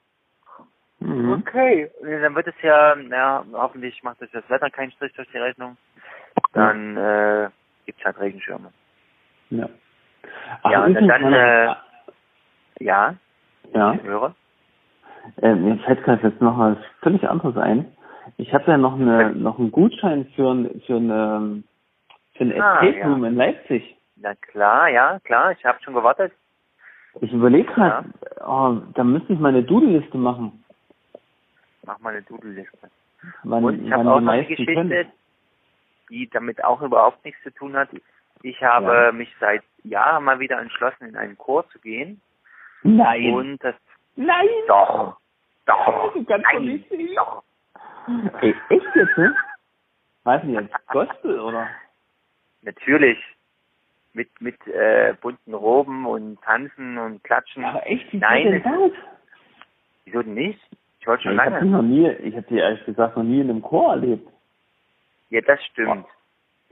[0.99, 1.33] Mhm.
[1.33, 5.37] Okay, dann wird es ja, ja, hoffentlich macht das, das Wetter keinen Strich durch die
[5.37, 5.77] Rechnung.
[6.53, 7.49] Dann äh,
[7.85, 8.71] gibt's halt Regenschirme.
[9.49, 9.69] Ja.
[10.63, 11.75] Ach, ja, und dann, äh,
[12.79, 13.15] ja,
[13.73, 13.93] ja.
[13.93, 14.35] ich höre.
[15.41, 17.93] Äh, mir fällt gerade jetzt noch was völlig anderes ein.
[18.37, 21.63] Ich habe ja noch eine noch einen Gutschein für ein für eine
[22.35, 23.29] für ein ah, Escape Room ja.
[23.29, 23.97] in Leipzig.
[24.15, 26.33] Na klar, ja, klar, ich habe schon gewartet.
[27.21, 28.47] Ich überlege gerade, ja.
[28.47, 30.63] oh, da müsste ich meine Doodle-Liste machen.
[31.87, 32.91] Mach mal eine Doodle-Liste.
[33.43, 35.11] Und ich habe auch noch eine Geschichte, können.
[36.09, 37.89] die damit auch überhaupt nichts zu tun hat.
[38.43, 39.11] Ich habe ja.
[39.13, 42.21] mich seit Jahren mal wieder entschlossen, in einen Chor zu gehen.
[42.83, 43.31] Nein.
[43.31, 43.73] Und das
[44.17, 44.47] Nein.
[44.67, 45.17] Doch.
[45.65, 46.13] Doch.
[46.25, 46.83] Ganz Nein.
[47.15, 47.43] Doch.
[48.41, 49.35] Ey, echt jetzt, ne?
[50.23, 51.69] Weiß nicht, jetzt Gospel oder?
[52.63, 53.17] Natürlich.
[54.13, 57.63] Mit mit äh, bunten Roben und Tanzen und Klatschen.
[57.63, 58.91] Aber echt, wie Nein, denn das?
[60.03, 60.59] Wieso denn nicht?
[61.07, 61.55] Ich wollte schon ja, lange.
[61.55, 64.27] Ich habe noch nie, ich habe die ehrlich gesagt noch nie in einem Chor erlebt.
[65.29, 66.05] Ja, das stimmt.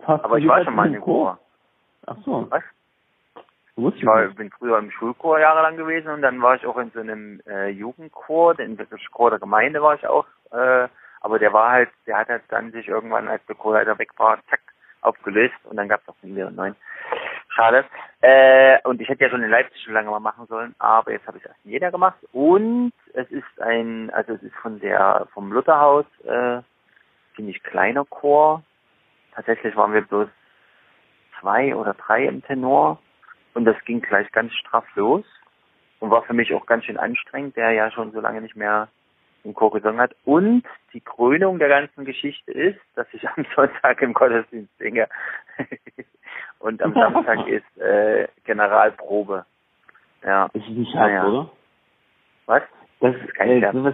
[0.06, 1.38] Aber ich war schon mal in einem Chor.
[1.38, 1.40] Chor.
[2.06, 2.52] Ach so.
[2.52, 2.64] Was?
[3.96, 7.00] Ich war, bin früher im Schulchor jahrelang gewesen und dann war ich auch in so
[7.00, 10.90] einem äh, Jugendchor, in dem Chor der Gemeinde war ich auch, äh,
[11.22, 14.38] aber der war halt, der hat halt dann sich irgendwann, als der Chorleiter weg war,
[14.50, 14.60] zack,
[15.00, 16.76] aufgelöst und dann gab es auch nie wieder einen neuen.
[17.56, 17.86] Schade.
[18.22, 21.26] Äh, und ich hätte ja schon in Leipzig schon lange mal machen sollen, aber jetzt
[21.26, 24.80] habe ich es erst in jeder gemacht und es ist ein, also es ist von
[24.80, 26.62] der, vom Lutherhaus, äh,
[27.36, 28.64] ziemlich kleiner Chor.
[29.34, 30.28] Tatsächlich waren wir bloß
[31.40, 33.00] zwei oder drei im Tenor
[33.54, 35.24] und das ging gleich ganz straff los
[36.00, 38.90] und war für mich auch ganz schön anstrengend, der ja schon so lange nicht mehr
[39.46, 40.16] im Chor gesungen hat.
[40.26, 45.08] Und die Krönung der ganzen Geschichte ist, dass ich am Sonntag im Gottesdienst singe.
[46.66, 49.46] und am Samstag ist äh, Generalprobe.
[50.24, 50.50] Ja.
[50.54, 51.26] Ist nicht hart, naja.
[51.28, 51.52] oder?
[52.48, 52.64] Was?
[53.00, 53.94] Das, ist kein äh, sowas,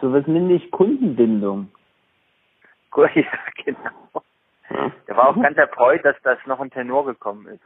[0.00, 1.70] sowas nenne ich Kundenbindung.
[2.96, 3.06] Ja,
[3.64, 4.22] genau.
[4.70, 4.90] Ja.
[5.06, 7.62] Der war auch ganz erfreut, dass das noch ein Tenor gekommen ist.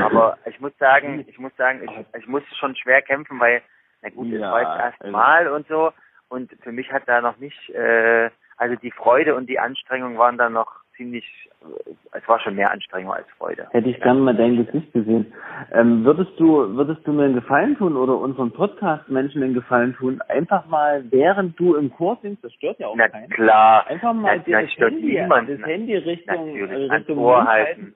[0.00, 3.60] Aber ich muss sagen, ich muss sagen, ich, ich musste schon schwer kämpfen, weil,
[4.00, 5.92] na gut, ja, es war das erste also Mal und so.
[6.30, 10.38] Und für mich hat da noch nicht, äh, also die Freude und die Anstrengung waren
[10.38, 11.24] da noch ziemlich,
[11.62, 13.66] äh, es war schon mehr Anstrengung als Freude.
[13.70, 15.32] Hätte ich gerne mal dein Gesicht gesehen.
[15.72, 20.20] Ähm, würdest du, würdest du mir einen Gefallen tun oder unseren Podcast-Menschen einen Gefallen tun?
[20.28, 23.30] Einfach mal, während du im Chor singst, das stört ja auch Na keinen.
[23.30, 23.86] klar.
[23.88, 27.94] Einfach mal na, das, Handy, das Handy Richtung, Natürlich, Richtung Ohr halten.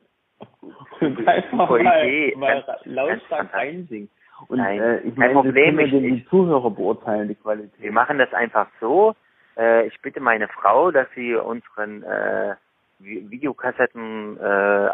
[1.01, 4.11] Und einfach mal, mal lautstark einsingen.
[4.49, 7.81] Und Nein, äh, ich meine, Problem, ich, die Zuhörer beurteilen, die Qualität.
[7.81, 9.15] Wir machen das einfach so.
[9.57, 12.55] Äh, ich bitte meine Frau, dass sie unseren äh,
[12.99, 14.89] Videokassetten äh,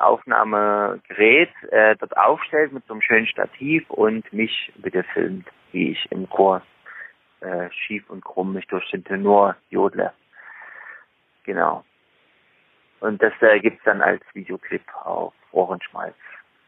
[1.70, 6.28] äh, dort aufstellt mit so einem schönen Stativ und mich bitte filmt, wie ich im
[6.28, 6.62] Chor
[7.40, 10.12] äh, schief und krumm mich durch den Tenor jodle.
[11.44, 11.84] Genau.
[13.00, 16.14] Und das äh, gibt's dann als Videoclip auf Ohrenschmalz.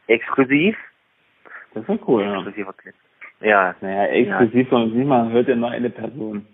[0.06, 0.76] Exklusiv.
[1.74, 2.34] Das ist cool, ja.
[2.34, 2.94] Exklusiver Clip.
[3.40, 3.74] Ja.
[3.80, 4.84] Naja, exklusiv ja.
[4.84, 6.46] nicht mal, hört ja nur eine Person.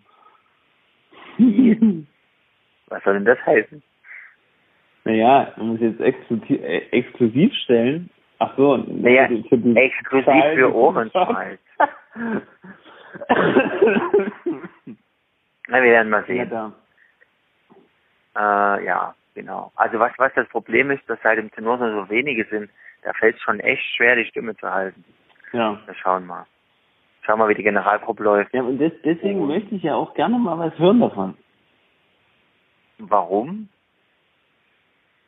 [2.88, 3.82] Was soll denn das heißen?
[5.10, 8.10] Naja, man muss jetzt exklusiv, äh, exklusiv stellen.
[8.38, 8.76] Ach so.
[8.76, 11.58] Naja, für die exklusiv Zahl, für Ohrenschmalz.
[15.66, 16.48] Na, wir werden mal sehen.
[16.50, 16.72] Ja,
[18.36, 19.14] äh, ja.
[19.34, 19.72] Genau.
[19.74, 22.70] Also was, was das Problem ist, dass seit dem Tenor so wenige sind,
[23.02, 25.04] da fällt es schon echt schwer, die Stimme zu halten.
[25.52, 25.78] Ja.
[25.86, 26.46] Wir schauen mal.
[27.22, 28.54] Schauen mal, wie die Generalprobe läuft.
[28.54, 31.34] Ja, und des, deswegen möchte ich ja auch gerne mal was hören davon.
[32.98, 33.68] Warum?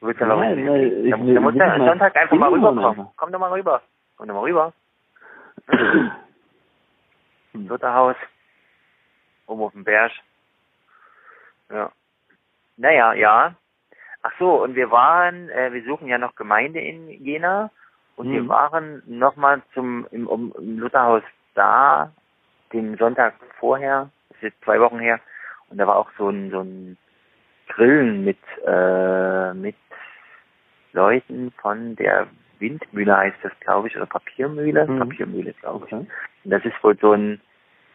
[0.02, 0.64] Du willst ja, ja weil ich,
[1.12, 3.06] da, will, da musst du am Sonntag einfach mal rüberkommen.
[3.16, 3.82] Komm doch mal rüber.
[4.16, 4.72] Komm doch mal rüber.
[7.52, 8.16] Im Lutherhaus.
[9.46, 10.10] Oben auf dem Berg.
[11.70, 11.92] Ja.
[12.78, 13.54] Naja, ja.
[14.22, 17.70] Ach so, und wir waren, äh, wir suchen ja noch Gemeinde in Jena
[18.16, 18.32] und mhm.
[18.32, 21.22] wir waren nochmal zum im, um, im Lutherhaus
[21.54, 22.10] da,
[22.72, 25.20] den Sonntag vorher, das ist jetzt zwei Wochen her,
[25.70, 26.96] und da war auch so ein so ein
[27.68, 29.76] Grillen mit äh, mit
[30.92, 32.26] Leuten von der
[32.58, 34.98] Windmühle heißt das, glaube ich, oder Papiermühle, mhm.
[34.98, 35.92] Papiermühle, glaube ich.
[35.92, 36.06] Okay.
[36.44, 37.40] Und das ist wohl so ein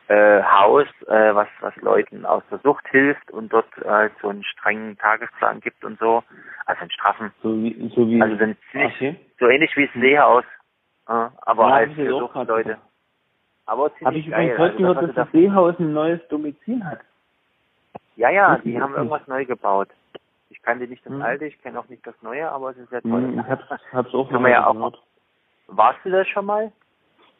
[0.07, 4.43] äh, Haus, äh, was was Leuten aus der Sucht hilft und dort äh, so einen
[4.43, 6.23] strengen Tagesplan gibt und so,
[6.65, 7.31] also einen straffen.
[7.41, 9.15] So wie, so wie also sind ziemlich, okay.
[9.39, 10.45] so ähnlich wie das Seehaus,
[11.07, 12.77] äh, aber ja, halt für Suchtleute.
[13.65, 14.45] Aber ziemlich Habe ich geil.
[14.45, 16.99] übrigens heute also, gehört, dass das Seehaus ein neues Domizil hat.
[18.15, 19.89] Ja, ja, die haben irgendwas neu gebaut.
[20.49, 21.21] Ich kannte nicht das Hm.
[21.21, 23.21] alte, ich kenne auch nicht das neue, aber es ist sehr toll.
[23.21, 24.93] Hm, Ich hab's, hab's auch noch ja auch-.
[25.67, 26.71] Warst du das schon mal?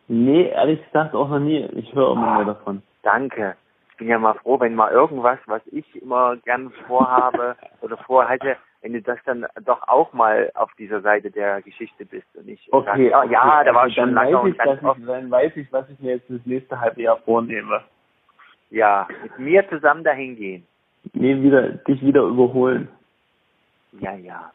[0.08, 1.66] Nee, ehrlich gesagt auch noch nie.
[1.74, 2.36] Ich höre immer Ah.
[2.38, 2.82] mehr davon.
[3.04, 3.56] Danke.
[3.92, 8.58] Ich bin ja mal froh, wenn mal irgendwas, was ich immer gern vorhabe oder vorhatte,
[8.82, 12.64] wenn du das dann doch auch mal auf dieser Seite der Geschichte bist und ich
[12.72, 15.00] sag, Okay, ja, ja, da war also schon dann lange weiß und ganz oft.
[15.00, 17.82] ich, dann weiß ich, was ich mir jetzt das nächste halbe Jahr vornehme.
[18.70, 20.68] Ja, mit mir zusammen dahin gehen.
[21.14, 22.90] Nee, wieder, dich wieder überholen.
[23.94, 24.52] Ja, ja.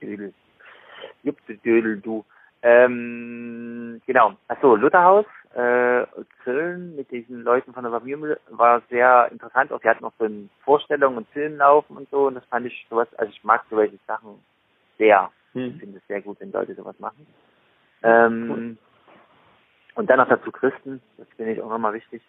[0.00, 0.32] Dödel.
[1.22, 2.24] Jupp, du Dödel, du.
[2.62, 4.34] Ähm, genau.
[4.48, 6.06] Achso, Lutherhaus, äh,
[6.42, 9.70] Köln mit diesen Leuten von der Familie war sehr interessant.
[9.72, 12.26] Auch die hatten noch so eine Vorstellung und Film laufen und so.
[12.26, 14.42] Und das fand ich sowas, also ich mag solche Sachen
[14.98, 15.30] sehr.
[15.52, 15.78] Ich Hm.
[15.78, 17.26] finde es sehr gut, wenn Leute sowas machen.
[18.02, 18.76] Ähm,
[19.94, 22.22] und dann noch dazu Christen, das finde ich auch nochmal wichtig.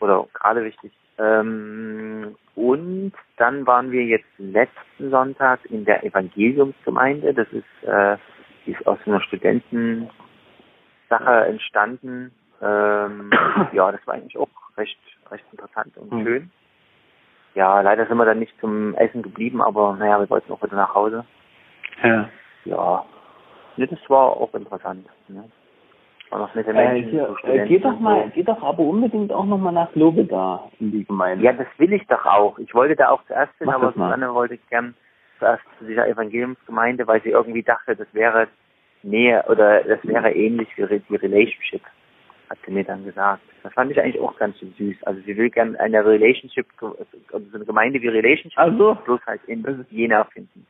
[0.00, 0.92] Oder gerade wichtig.
[1.18, 7.34] Ähm, und dann waren wir jetzt letzten Sonntag in der Evangeliumsgemeinde.
[7.34, 8.16] Das ist, äh,
[8.64, 10.10] die ist aus einer Studentensache
[11.46, 12.32] entstanden.
[12.60, 13.30] Ähm,
[13.72, 14.98] ja, das war eigentlich auch recht,
[15.30, 16.24] recht interessant und Mhm.
[16.24, 16.50] schön.
[17.54, 20.76] Ja, leider sind wir dann nicht zum Essen geblieben, aber naja, wir wollten auch wieder
[20.76, 21.24] nach Hause.
[22.02, 22.28] Ja.
[22.66, 23.04] Ja,
[23.76, 25.06] ne, das war auch interessant.
[25.28, 25.50] Ne?
[26.30, 27.10] War noch nette Äh, Menschen.
[27.10, 28.30] hier, so äh, geh doch und mal, so.
[28.34, 31.44] geh doch aber unbedingt auch nochmal nach Lobeda in die Gemeinde.
[31.44, 32.58] Ja, das will ich doch auch.
[32.58, 33.92] Ich wollte da auch zuerst hin, Mach aber.
[33.92, 34.94] Susanne wollte gern
[35.38, 38.48] zuerst zu dieser Evangeliumsgemeinde, weil sie irgendwie dachte, das wäre
[39.02, 41.82] näher oder das wäre ähnlich wie die Relationship,
[42.50, 43.42] hat sie mir dann gesagt.
[43.62, 45.02] Das fand ich eigentlich auch ganz schön süß.
[45.04, 48.96] Also sie will gern eine Relationship, also so eine Gemeinde wie Relationship, Ach so.
[49.04, 50.66] bloß halt in Jena finden.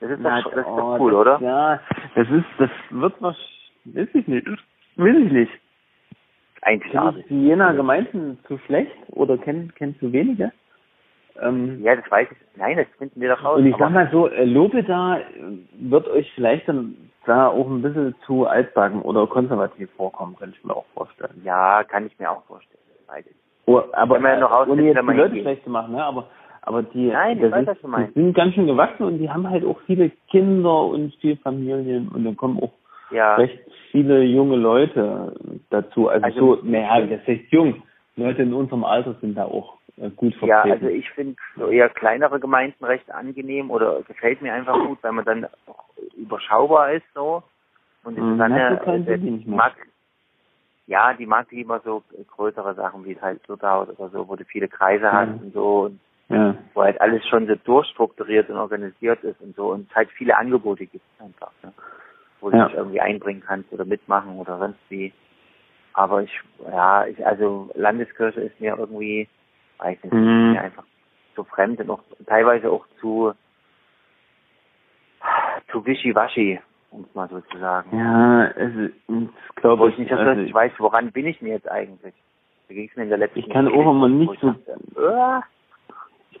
[0.00, 1.38] Das ist Na, doch, das ist oh, doch cool, das, oder?
[1.42, 1.80] Ja,
[2.14, 3.36] das ist, das wird was,
[3.84, 4.46] weiß ich nicht,
[5.00, 5.52] will ich nicht.
[6.62, 10.52] Eigentlich Kenn ich die Jener Gemeinden zu schlecht oder kenn, kennst du wenige?
[11.40, 12.36] Ähm, Ja, das weiß ich.
[12.56, 13.58] Nein, das finden wir doch raus.
[13.58, 15.22] und ich sag mal so, äh, Lobeda äh,
[15.78, 20.62] wird euch vielleicht dann da auch ein bisschen zu altbacken oder konservativ vorkommen, kann ich
[20.64, 21.40] mir auch vorstellen.
[21.44, 22.80] Ja, kann ich mir auch vorstellen.
[23.18, 23.26] Ich.
[23.66, 26.04] Oh, aber Wenn man ja noch äh, ohne jetzt die Leute schlecht zu machen, ne?
[26.04, 26.26] Aber
[26.62, 28.14] aber die, Nein, ich weiß, ist, was du meinst.
[28.14, 32.08] die sind ganz schön gewachsen und die haben halt auch viele Kinder und viele Familien
[32.08, 32.70] und dann kommen auch
[33.10, 33.58] Ja, recht
[33.90, 35.34] viele junge Leute
[35.70, 36.08] dazu.
[36.08, 37.82] Also, Also- so, naja, das heißt jung.
[38.16, 40.84] Leute in unserem Alter sind da auch äh, gut ja, vertreten.
[40.86, 45.12] also ich finde so eher kleinere Gemeinden recht angenehm oder gefällt mir einfach gut, weil
[45.12, 45.84] man dann auch
[46.16, 47.42] überschaubar ist so.
[48.04, 49.74] Und Mhm, hast keinen äh, mag,
[50.86, 52.02] ja, die mag lieber so
[52.36, 55.40] größere Sachen wie halt Lutherhaus oder so, wo du viele Kreise hast Mhm.
[55.42, 56.54] und so und ja.
[56.74, 60.36] wo halt alles schon so durchstrukturiert und organisiert ist und so und es halt viele
[60.36, 61.72] Angebote gibt einfach, ne?
[62.40, 62.66] Wo du Ja.
[62.66, 65.12] dich irgendwie einbringen kannst oder mitmachen oder sonst wie.
[65.92, 69.28] Aber ich, ja, ich, also Landeskirche ist mir irgendwie,
[69.78, 70.52] weiß nicht, Mhm.
[70.52, 70.84] mir einfach
[71.34, 73.32] zu fremd und auch teilweise auch zu,
[75.70, 76.60] zu wischiwaschi,
[76.90, 77.96] um es mal so zu sagen.
[77.96, 78.88] Ja, also,
[79.56, 82.14] glaube ich, ich nicht so also, richtig weiß, woran bin ich denn jetzt eigentlich?
[82.68, 84.76] Da ging es mir in der letzten Ich kann auch immer nicht ich so- dachte,
[84.90, 84.96] ich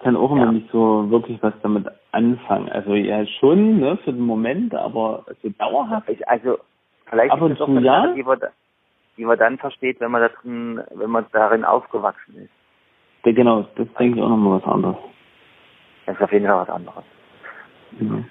[0.02, 0.52] kann auch immer Ja.
[0.52, 2.68] nicht so wirklich was damit anfangen.
[2.70, 6.08] Also ja schon, ne, für den Moment, aber so dauerhaft.
[6.08, 6.58] Ich, also,
[7.06, 8.02] vielleicht Ab und ist das auch eine ja.
[8.02, 8.40] Sache, die man,
[9.16, 12.50] die man dann versteht, wenn man da drin, wenn man darin aufgewachsen ist.
[13.24, 14.96] Ja, genau, das denke ich auch nochmal was anderes.
[16.06, 17.04] Das ist auf jeden Fall was anderes.
[18.00, 18.24] Ja.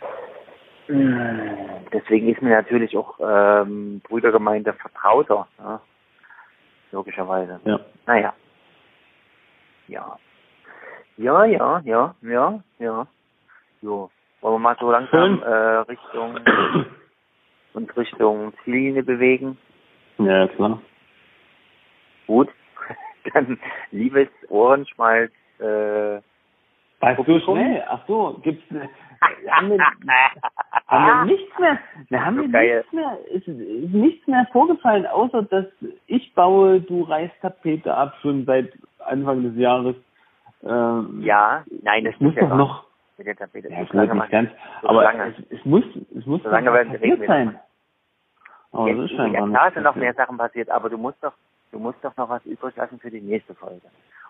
[1.93, 5.80] Deswegen ist mir natürlich auch ähm, Brüdergemeinde vertrauter, ja?
[6.91, 7.59] logischerweise.
[7.65, 7.80] ja.
[8.07, 8.34] Naja.
[9.88, 10.17] Ja.
[11.20, 13.07] Ja, ja, ja, ja, ja.
[13.82, 14.09] Jo.
[14.39, 16.39] Wollen wir mal so langsam äh, Richtung
[17.74, 19.57] und Richtung Ziellinie bewegen?
[20.17, 20.82] Ja, klar.
[22.26, 22.47] Gut.
[23.34, 23.59] Dann
[23.91, 26.22] liebes Ohrenschmalz, äh,
[27.01, 27.84] Weißt du schnell?
[27.88, 28.63] Ach so, gibt's
[29.49, 29.80] haben wir,
[30.88, 32.78] haben wir nichts mehr, wir haben So wir geil.
[32.78, 35.65] nichts mehr, ist, ist nichts mehr vorgefallen, außer dass
[36.07, 39.95] ich baue, du reißt Tapete ab, schon seit Anfang des Jahres.
[40.64, 42.86] Ähm, ja, nein, das es muss ja doch noch,
[43.18, 43.70] mit der Tapete.
[43.70, 44.49] ja, So lange nicht ganz,
[44.82, 45.34] so aber lange.
[45.49, 45.84] es, es muss,
[46.18, 47.60] es muss So lange werden- passiert sein.
[48.72, 50.97] Aber ja, das ist ja, scheinbar klar nicht sind noch mehr Sachen passiert, aber du
[50.97, 51.34] musst doch,
[51.72, 53.82] du musst doch noch was übrig lassen für die nächste Folge.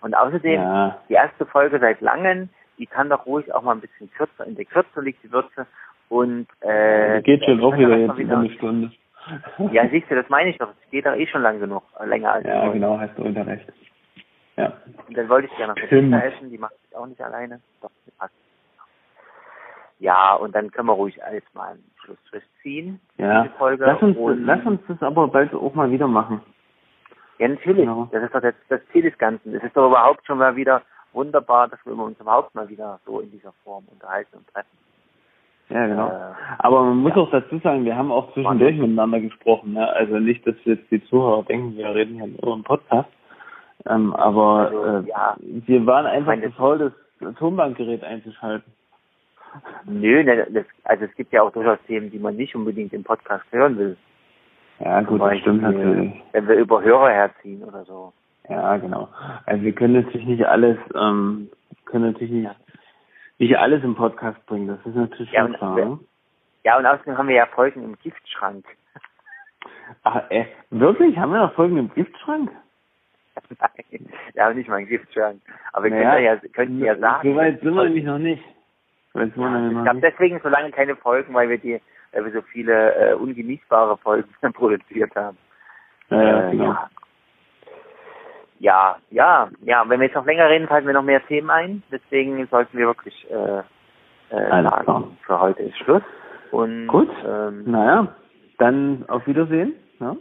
[0.01, 3.81] Und außerdem, Ja, die erste Folge seit langem, die kann doch ruhig auch mal ein
[3.81, 5.67] bisschen kürzer, in der Kürze liegt die Würze
[6.07, 8.91] und äh, die geht schon auch wieder jetzt über eine Stunde.
[9.71, 10.69] Ja, siehst du, das meine ich doch.
[10.85, 13.45] Es geht doch eh schon lang genug, äh, länger als Ja, genau, hast du unter
[13.45, 13.65] recht.
[14.59, 14.73] Ja.
[15.07, 15.87] Und dann wollte ich gerne noch.
[15.87, 17.61] Pizza essen, die mache ich auch nicht alleine.
[17.81, 18.33] Doch, die passt.
[19.99, 22.99] Ja, und dann können wir ruhig alles mal einen Schlussstrich ziehen.
[23.17, 23.45] Ja.
[23.57, 23.85] Folge.
[23.85, 26.41] Lass uns, und, lass uns das aber bald auch mal wieder machen.
[27.37, 27.85] Ja, natürlich.
[27.85, 28.09] Genau.
[28.11, 29.55] Das ist doch das, das Ziel des Ganzen.
[29.55, 30.81] Es ist doch überhaupt schon mal wieder
[31.13, 34.77] wunderbar, dass wir uns überhaupt mal wieder so in dieser Form unterhalten und treffen.
[35.69, 36.07] Ja, genau.
[36.07, 37.21] Äh, Aber man muss ja.
[37.21, 39.73] auch dazu sagen, wir haben auch zwischendurch miteinander gesprochen.
[39.73, 39.87] Ne?
[39.93, 43.09] Also nicht, dass jetzt die Zuhörer denken, wir reden hier nur im Podcast.
[43.85, 45.35] Ähm, aber also, äh, ja.
[45.39, 48.73] wir waren einfach zu faul, das Tonbankgerät einzuschalten.
[49.85, 53.03] Nö, ne, das, also es gibt ja auch durchaus Themen, die man nicht unbedingt im
[53.03, 53.97] Podcast hören will.
[54.79, 56.13] Ja, gut, das stimmt natürlich.
[56.31, 58.13] Wenn wir über Hörer herziehen oder so.
[58.47, 59.09] Ja, genau.
[59.45, 61.49] Also wir können natürlich nicht alles, ähm,
[61.85, 62.49] können natürlich nicht,
[63.37, 64.67] nicht alles im Podcast bringen.
[64.67, 65.75] Das ist natürlich ja, klar.
[65.75, 65.99] Wir, ne?
[66.63, 68.65] ja, und außerdem haben wir ja Folgen im Giftschrank.
[70.03, 71.17] Ach, äh, wirklich?
[71.17, 72.51] Haben wir noch Folgen im Giftschrank?
[73.59, 75.41] Nein, wir haben nicht mal einen Giftschrank.
[75.73, 77.29] Aber wir naja, können ja, ja sagen.
[77.29, 78.43] So weit sind wir nämlich noch nicht.
[79.13, 82.95] Ja, ich glaube deswegen so lange keine Folgen, weil wir die, weil wir so viele
[82.95, 85.37] äh, ungenießbare Folgen produziert haben.
[86.09, 86.63] Ja, äh, genau.
[86.65, 86.89] ja.
[88.59, 89.83] Ja, ja, ja.
[89.87, 91.83] Wenn wir jetzt noch länger reden, fallen mir noch mehr Themen ein.
[91.91, 93.59] Deswegen sollten wir wirklich äh,
[94.35, 96.03] äh, sagen, für heute ist Schluss.
[96.51, 97.09] Und, Gut.
[97.25, 98.15] Ähm, naja,
[98.57, 99.75] dann auf Wiedersehen.
[99.99, 100.17] Ja?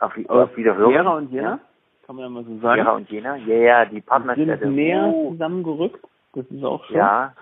[0.00, 0.90] Auf, auf Wiederhören.
[0.92, 1.58] Gera und Jena, ja.
[2.12, 2.82] Kann man ja mal so sagen.
[2.82, 4.58] Gera und Jena, ja, yeah, die Partnerstädte.
[4.58, 6.04] sind näher zusammengerückt.
[6.34, 6.96] Das ist auch schön.
[6.96, 7.32] Ja.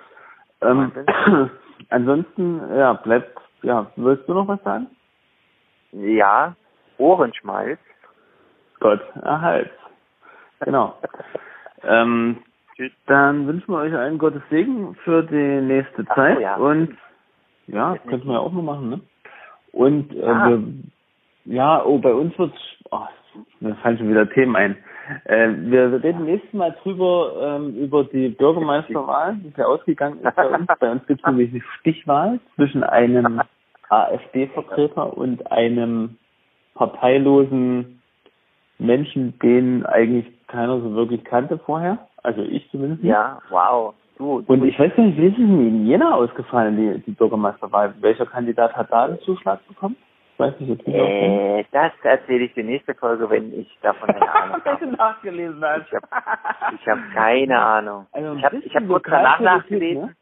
[0.62, 0.92] Ähm,
[1.90, 4.86] ansonsten, ja, bleibt, ja, willst du noch was sagen?
[5.92, 6.54] Ja,
[6.98, 7.80] Ohrenschmalz.
[8.78, 9.72] Gott, erhalt.
[10.60, 10.94] Genau.
[11.82, 12.36] ähm,
[13.06, 16.36] dann wünschen wir euch allen Gottes Segen für die nächste Zeit.
[16.36, 16.56] So, ja.
[16.56, 16.96] Und
[17.66, 19.00] ja, das könnten wir ja auch mal machen, ne?
[19.72, 20.48] Und äh, ja.
[20.48, 20.62] Wir,
[21.46, 22.54] ja, oh, bei uns wird
[22.92, 23.06] oh,
[23.60, 24.76] mir fallen schon wieder Themen ein.
[25.24, 30.48] Äh, wir reden nächstes Mal drüber ähm, über die Bürgermeisterwahl, die ja ausgegangen ist bei
[30.48, 30.66] uns.
[30.78, 33.40] Bei uns gibt es nämlich eine Stichwahl zwischen einem
[33.88, 36.16] AfD-Vertreter und einem
[36.74, 38.00] parteilosen
[38.78, 41.98] Menschen, den eigentlich keiner so wirklich kannte vorher.
[42.22, 43.02] Also ich zumindest.
[43.02, 43.10] Nicht.
[43.10, 43.94] Ja, wow.
[44.16, 47.94] Du, du und ich weiß nicht, wie ist es in Jena ausgefallen, die, die Bürgermeisterwahl?
[48.00, 49.96] Welcher Kandidat hat da den Zuschlag bekommen?
[50.40, 54.64] Weiß nicht, ob äh, Das erzähle ich die nächste Folge, wenn ich davon eine Ahnung
[54.64, 54.86] habe.
[54.88, 55.86] nachgelesen hast.
[55.86, 56.06] Ich habe
[56.74, 58.06] ich hab keine Ahnung.
[58.12, 60.02] Also ich habe ich hab kurz danach nachgelesen.
[60.02, 60.16] Ne?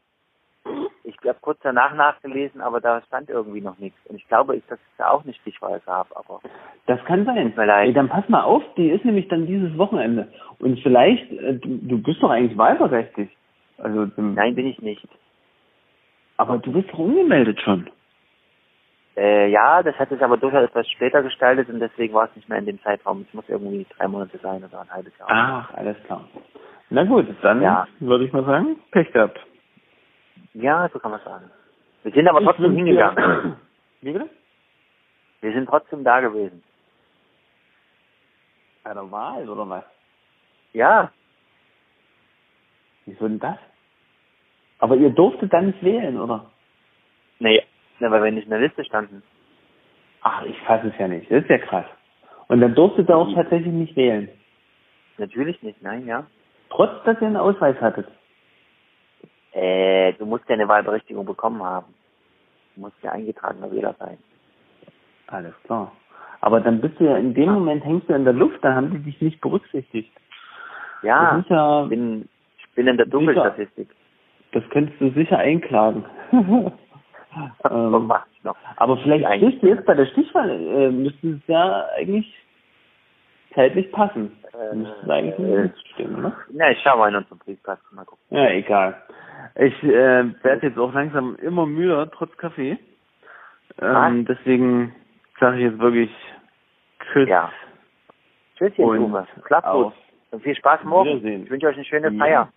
[1.03, 3.97] Ich habe kurz danach nachgelesen, aber da stand irgendwie noch nichts.
[4.05, 6.15] Und ich glaube, ich, dass es da auch eine Stichwahl gab.
[6.15, 6.41] Aber
[6.85, 7.53] das kann sein.
[7.57, 10.27] Ey, dann pass mal auf, die ist nämlich dann dieses Wochenende.
[10.59, 13.31] Und vielleicht, äh, du, du bist doch eigentlich wahlberechtigt.
[13.77, 15.07] Also, Nein, bin ich nicht.
[16.37, 17.89] Aber du bist doch umgemeldet schon.
[19.19, 22.47] Äh, ja, das hat sich aber durchaus etwas später gestaltet und deswegen war es nicht
[22.47, 23.25] mehr in dem Zeitraum.
[23.27, 25.27] Es muss irgendwie drei Monate sein oder ein halbes Jahr.
[25.29, 26.23] Ach, alles klar.
[26.89, 27.85] Na gut, dann ja.
[27.99, 29.37] würde ich mal sagen, Pech gehabt.
[30.53, 31.51] Ja, so kann man sagen.
[32.03, 33.57] Wir sind aber trotzdem hingegangen.
[34.01, 34.29] Wie bitte?
[35.41, 36.63] Wir sind trotzdem da gewesen.
[38.85, 39.83] Bei der Wahl, oder was?
[40.71, 41.11] Ja.
[43.05, 43.57] Wieso denn das?
[44.77, 46.45] Aber ihr durftet dann nicht wählen, oder?
[47.39, 47.65] Nee,
[47.99, 49.23] ja, weil wir nicht in der Liste standen.
[50.21, 51.29] Ach, ich fasse es ja nicht.
[51.31, 51.85] Das ist ja krass.
[52.47, 54.29] Und dann durftet ihr auch tatsächlich nicht wählen.
[55.17, 56.25] Natürlich nicht, nein, ja.
[56.69, 58.07] Trotz, dass ihr einen Ausweis hattet.
[59.51, 61.93] Äh, du musst ja eine Wahlberechtigung bekommen haben.
[62.75, 64.17] Du musst ja eingetragener Wähler sein.
[65.27, 65.91] Alles klar.
[66.41, 68.91] Aber dann bist du ja in dem Moment hängst du in der Luft, da haben
[68.91, 70.11] die dich nicht berücksichtigt.
[71.03, 73.89] Ja, ja ich bin, ich bin in der Dunkelstatistik.
[74.51, 76.05] Das könntest du sicher einklagen.
[77.69, 78.11] ähm.
[78.77, 82.33] Aber vielleicht eigentlich jetzt bei der Stichwahl äh, müsste es ja eigentlich
[83.53, 84.31] zeitlich passen.
[84.53, 86.33] Äh, müsste es eigentlich äh, nicht stimmen, ne?
[86.53, 88.23] Ja, ich schau mal in unseren Briefkasten, mal gucken.
[88.29, 89.01] Ja, egal.
[89.55, 92.77] Ich äh, werde jetzt auch langsam immer müder, trotz Kaffee.
[93.81, 94.95] Ähm, deswegen
[95.39, 96.11] sage ich jetzt wirklich
[97.11, 97.29] Tschüss.
[97.29, 97.51] Ja.
[98.57, 99.25] Tschüsschen, Uwe.
[99.43, 99.93] Klappt gut.
[100.31, 101.25] Und viel Spaß morgen.
[101.25, 102.51] Ich wünsche euch eine schöne Feier.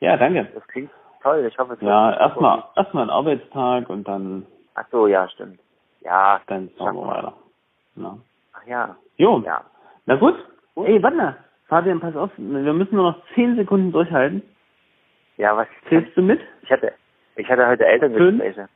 [0.00, 0.48] Ja, danke.
[0.54, 0.90] Das klingt
[1.22, 1.46] toll.
[1.50, 4.46] Ich hoffe, es Ja, erstmal erstmal ein Arbeitstag und dann.
[4.74, 5.60] Ach so, ja, stimmt.
[6.00, 6.40] Ja.
[6.46, 7.32] Dann schauen wir weiter.
[7.96, 8.16] Ja.
[8.52, 8.96] Ach ja.
[9.16, 9.42] Jo.
[9.44, 9.64] Ja.
[10.06, 10.36] Na gut.
[10.74, 10.86] gut.
[10.86, 11.36] Ey, warte.
[11.68, 12.30] Fabian, pass auf.
[12.36, 14.42] Wir müssen nur noch zehn Sekunden durchhalten.
[15.36, 15.68] Ja, was?
[15.88, 16.40] Zählst du mit?
[16.62, 16.92] Ich hatte,
[17.36, 18.54] ich hatte heute Elterngespräche.
[18.54, 18.70] Fünf,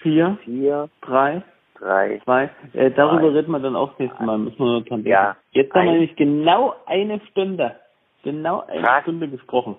[0.00, 1.42] vier, vier, drei,
[1.74, 2.50] drei, zwei.
[2.72, 4.38] Äh, darüber reden wir dann auch nächstes Mal.
[4.38, 5.08] Müssen wir nur dran denken.
[5.08, 5.36] Ja.
[5.50, 7.79] Jetzt haben wir nämlich genau eine Stunde.
[8.22, 9.02] Genau eine Krass.
[9.02, 9.76] Stunde gesprochen.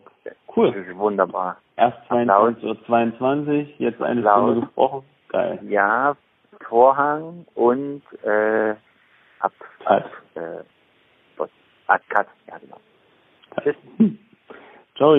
[0.56, 0.72] Cool.
[0.72, 1.58] Das ist wunderbar.
[1.76, 4.44] Erst 22 Uhr 22, jetzt eine Applaus.
[4.44, 5.04] Stunde gesprochen.
[5.30, 5.60] Geil.
[5.68, 6.16] Ja,
[6.68, 8.72] Vorhang und äh,
[9.40, 9.54] ab,
[9.86, 10.64] ab äh,
[12.10, 12.28] Cut.
[12.48, 12.78] Ja, genau.
[13.62, 13.76] Tschüss.
[14.96, 15.16] Ciao.